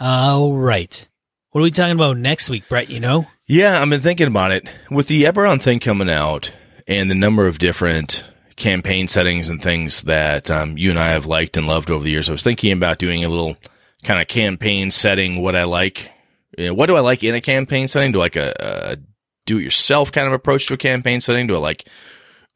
[0.00, 1.08] All right.
[1.50, 2.90] What are we talking about next week, Brett?
[2.90, 3.26] You know?
[3.46, 6.52] Yeah, I've been thinking about it with the Eberron thing coming out
[6.86, 8.24] and the number of different
[8.56, 12.10] campaign settings and things that um, you and I have liked and loved over the
[12.10, 12.28] years.
[12.28, 13.56] I was thinking about doing a little
[14.02, 15.42] kind of campaign setting.
[15.42, 16.10] What I like,
[16.56, 18.12] you know, what do I like in a campaign setting?
[18.12, 18.96] Do I like a, a
[19.44, 21.46] do-it-yourself kind of approach to a campaign setting?
[21.46, 21.88] Do I like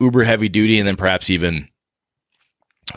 [0.01, 1.69] uber heavy duty, and then perhaps even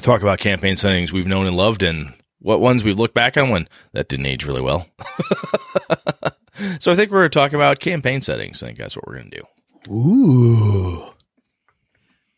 [0.02, 3.50] talk about campaign settings we've known and loved and what ones we've looked back on
[3.50, 4.88] when that didn't age really well.
[6.80, 8.64] so I think we're going to talk about campaign settings.
[8.64, 9.94] I think that's what we're going to do.
[9.94, 11.13] Ooh.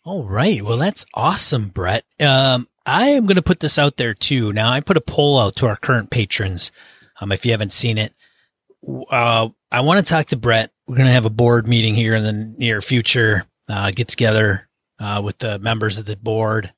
[0.06, 0.62] All right.
[0.62, 2.06] Well, that's awesome, Brett.
[2.20, 4.54] Um, I am going to put this out there too.
[4.54, 6.72] Now, I put a poll out to our current patrons.
[7.20, 8.14] Um, if you haven't seen it,
[8.88, 10.72] uh, I want to talk to Brett.
[10.86, 13.46] We're going to have a board meeting here in the near future.
[13.68, 16.72] Uh, get together uh, with the members of the board,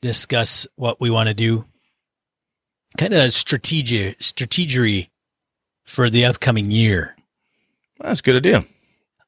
[0.00, 1.66] discuss what we want to do
[2.96, 5.10] kind of strategy strategy
[5.84, 7.16] for the upcoming year.
[8.00, 8.64] That's a good idea.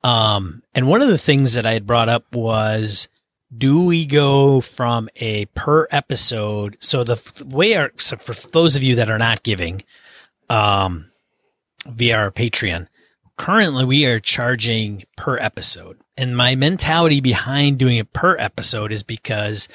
[0.03, 3.09] Um, and one of the things that I had brought up was,
[3.57, 6.77] do we go from a per episode?
[6.81, 9.83] So the way our, so for those of you that are not giving,
[10.49, 11.11] um,
[11.87, 12.87] via our Patreon,
[13.37, 15.99] currently we are charging per episode.
[16.17, 19.69] And my mentality behind doing it per episode is because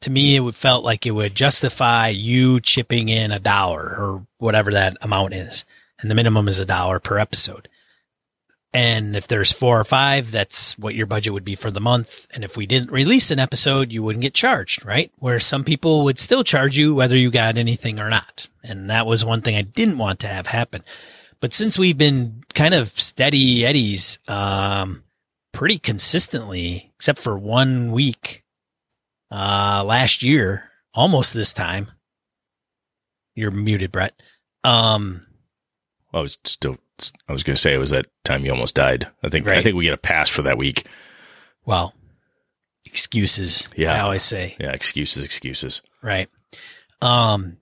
[0.00, 4.26] to me, it would felt like it would justify you chipping in a dollar or
[4.38, 5.64] whatever that amount is.
[6.00, 7.68] And the minimum is a dollar per episode.
[8.74, 12.26] And if there's four or five, that's what your budget would be for the month.
[12.34, 15.10] And if we didn't release an episode, you wouldn't get charged, right?
[15.18, 18.48] Where some people would still charge you whether you got anything or not.
[18.62, 20.82] And that was one thing I didn't want to have happen.
[21.40, 25.04] But since we've been kind of steady eddies, um,
[25.52, 28.44] pretty consistently, except for one week
[29.30, 31.90] uh, last year, almost this time.
[33.34, 34.20] You're muted, Brett.
[34.64, 35.26] Um,
[36.12, 36.78] I was still.
[37.28, 39.08] I was going to say it was that time you almost died.
[39.22, 39.46] I think.
[39.46, 39.58] Right.
[39.58, 40.86] I think we get a pass for that week.
[41.64, 41.94] Well,
[42.84, 43.68] excuses.
[43.76, 44.56] Yeah, I always say.
[44.58, 45.82] Yeah, excuses, excuses.
[46.02, 46.28] Right.
[47.00, 47.58] Um.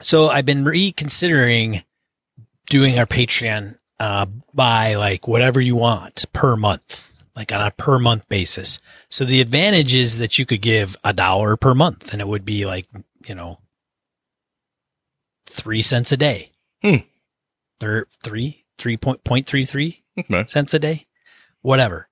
[0.00, 1.84] So I've been reconsidering
[2.68, 7.98] doing our Patreon uh, by like whatever you want per month like on a per
[7.98, 8.78] month basis.
[9.08, 12.44] So the advantage is that you could give a dollar per month and it would
[12.44, 12.86] be like,
[13.26, 13.58] you know,
[15.46, 16.52] three cents a day.
[16.82, 16.96] Hmm.
[17.82, 20.44] Or three, three point, point three three okay.
[20.46, 21.06] cents a day,
[21.60, 22.08] whatever.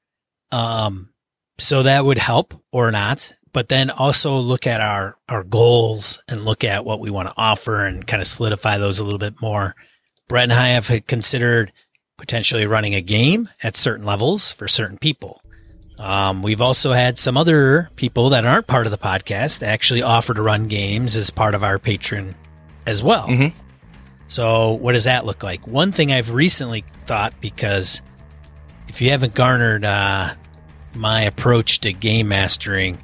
[0.53, 1.11] Um,
[1.59, 6.45] so that would help or not, but then also look at our, our goals and
[6.45, 9.41] look at what we want to offer and kind of solidify those a little bit
[9.41, 9.75] more.
[10.29, 11.73] Brett and I have considered
[12.17, 15.41] potentially running a game at certain levels for certain people.
[15.99, 20.33] Um, we've also had some other people that aren't part of the podcast actually offer
[20.33, 22.35] to run games as part of our patron
[22.87, 23.27] as well.
[23.29, 23.59] Mm-hmm.
[24.31, 25.67] So, what does that look like?
[25.67, 28.01] One thing I've recently thought because
[28.87, 30.35] if you haven't garnered uh,
[30.95, 33.03] my approach to game mastering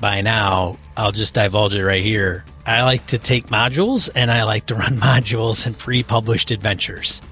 [0.00, 2.44] by now, I'll just divulge it right here.
[2.66, 7.22] I like to take modules and I like to run modules and pre published adventures.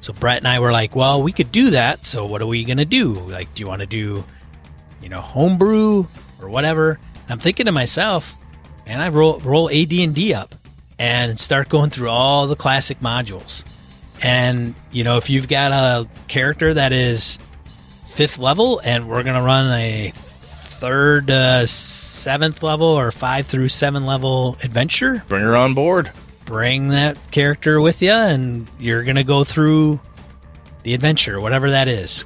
[0.00, 2.04] So Brett and I were like, well, we could do that.
[2.04, 3.14] So what are we going to do?
[3.14, 4.26] Like, do you want to do,
[5.00, 6.04] you know, homebrew
[6.38, 7.00] or whatever?
[7.14, 8.36] And I'm thinking to myself,
[8.84, 10.54] and I roll, roll AD&D up
[11.02, 13.64] and start going through all the classic modules.
[14.22, 17.38] And, you know, if you've got a character that is
[18.04, 23.68] fifth level and we're going to run a third, uh, seventh level or five through
[23.68, 26.12] seven level adventure, bring her on board
[26.44, 30.00] bring that character with you, and you're gonna go through
[30.82, 32.24] the adventure, whatever that is,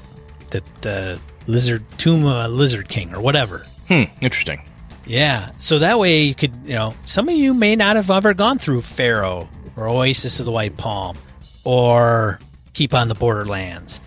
[0.51, 3.66] the the lizard tomb, uh, lizard king, or whatever.
[3.89, 4.05] Hmm.
[4.20, 4.62] Interesting.
[5.07, 5.50] Yeah.
[5.59, 8.59] So that way you could, you know, some of you may not have ever gone
[8.59, 11.16] through Pharaoh or Oasis of the White Palm
[11.64, 12.40] or
[12.72, 14.00] Keep on the Borderlands.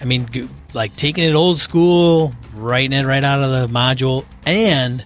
[0.00, 5.02] I mean, like taking it old school, writing it right out of the module, and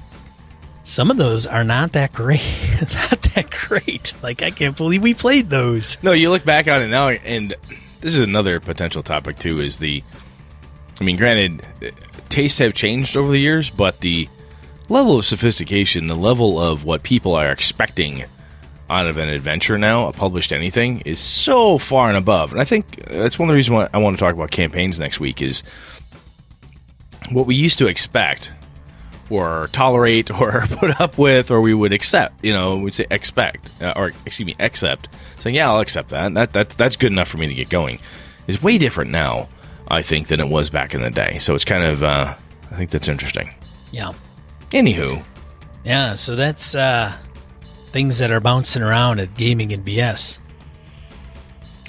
[0.83, 2.43] some of those are not that great.
[2.81, 4.15] not that great.
[4.23, 6.03] Like I can't believe we played those.
[6.03, 7.55] No, you look back on it now, and
[8.01, 9.61] this is another potential topic too.
[9.61, 10.03] Is the,
[11.01, 11.91] I mean, granted, uh,
[12.29, 14.29] tastes have changed over the years, but the
[14.89, 18.25] level of sophistication, the level of what people are expecting
[18.91, 22.53] out of an adventure now, a published anything, is so far and above.
[22.53, 24.99] And I think that's one of the reasons why I want to talk about campaigns
[24.99, 25.63] next week is
[27.31, 28.53] what we used to expect
[29.31, 33.71] or tolerate or put up with or we would accept you know we'd say expect
[33.83, 35.09] uh, or excuse me accept.
[35.39, 36.33] Saying yeah i'll accept that.
[36.33, 37.99] That that's that's good enough for me to get going.
[38.47, 39.49] Is way different now
[39.89, 41.39] i think than it was back in the day.
[41.39, 42.35] So it's kind of uh,
[42.71, 43.51] i think that's interesting.
[43.93, 44.13] Yeah.
[44.73, 45.23] Anywho
[45.85, 47.13] Yeah, so that's uh
[47.93, 50.39] things that are bouncing around at Gaming and BS.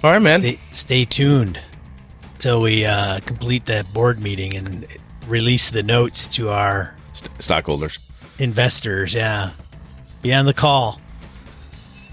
[0.04, 1.60] all right man Stay, stay tuned
[2.38, 4.86] till we uh, complete that board meeting and
[5.28, 8.00] release the notes to our St- stockholders
[8.38, 9.14] investors.
[9.14, 9.52] Yeah,
[10.22, 11.02] be on the call.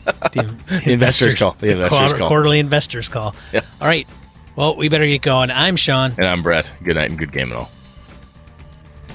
[0.33, 0.57] The
[0.87, 1.57] investors call.
[1.61, 2.29] The investors call.
[2.29, 3.35] Quarterly investors call.
[3.53, 3.61] Yeah.
[3.81, 4.09] All right.
[4.57, 5.51] Well, we better get going.
[5.53, 6.13] I'm Sean.
[6.19, 7.71] and i'm brett good night and good game and all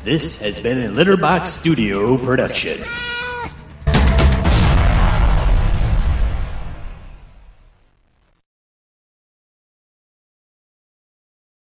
[0.04, 2.82] This has been a Litterbox Studio production.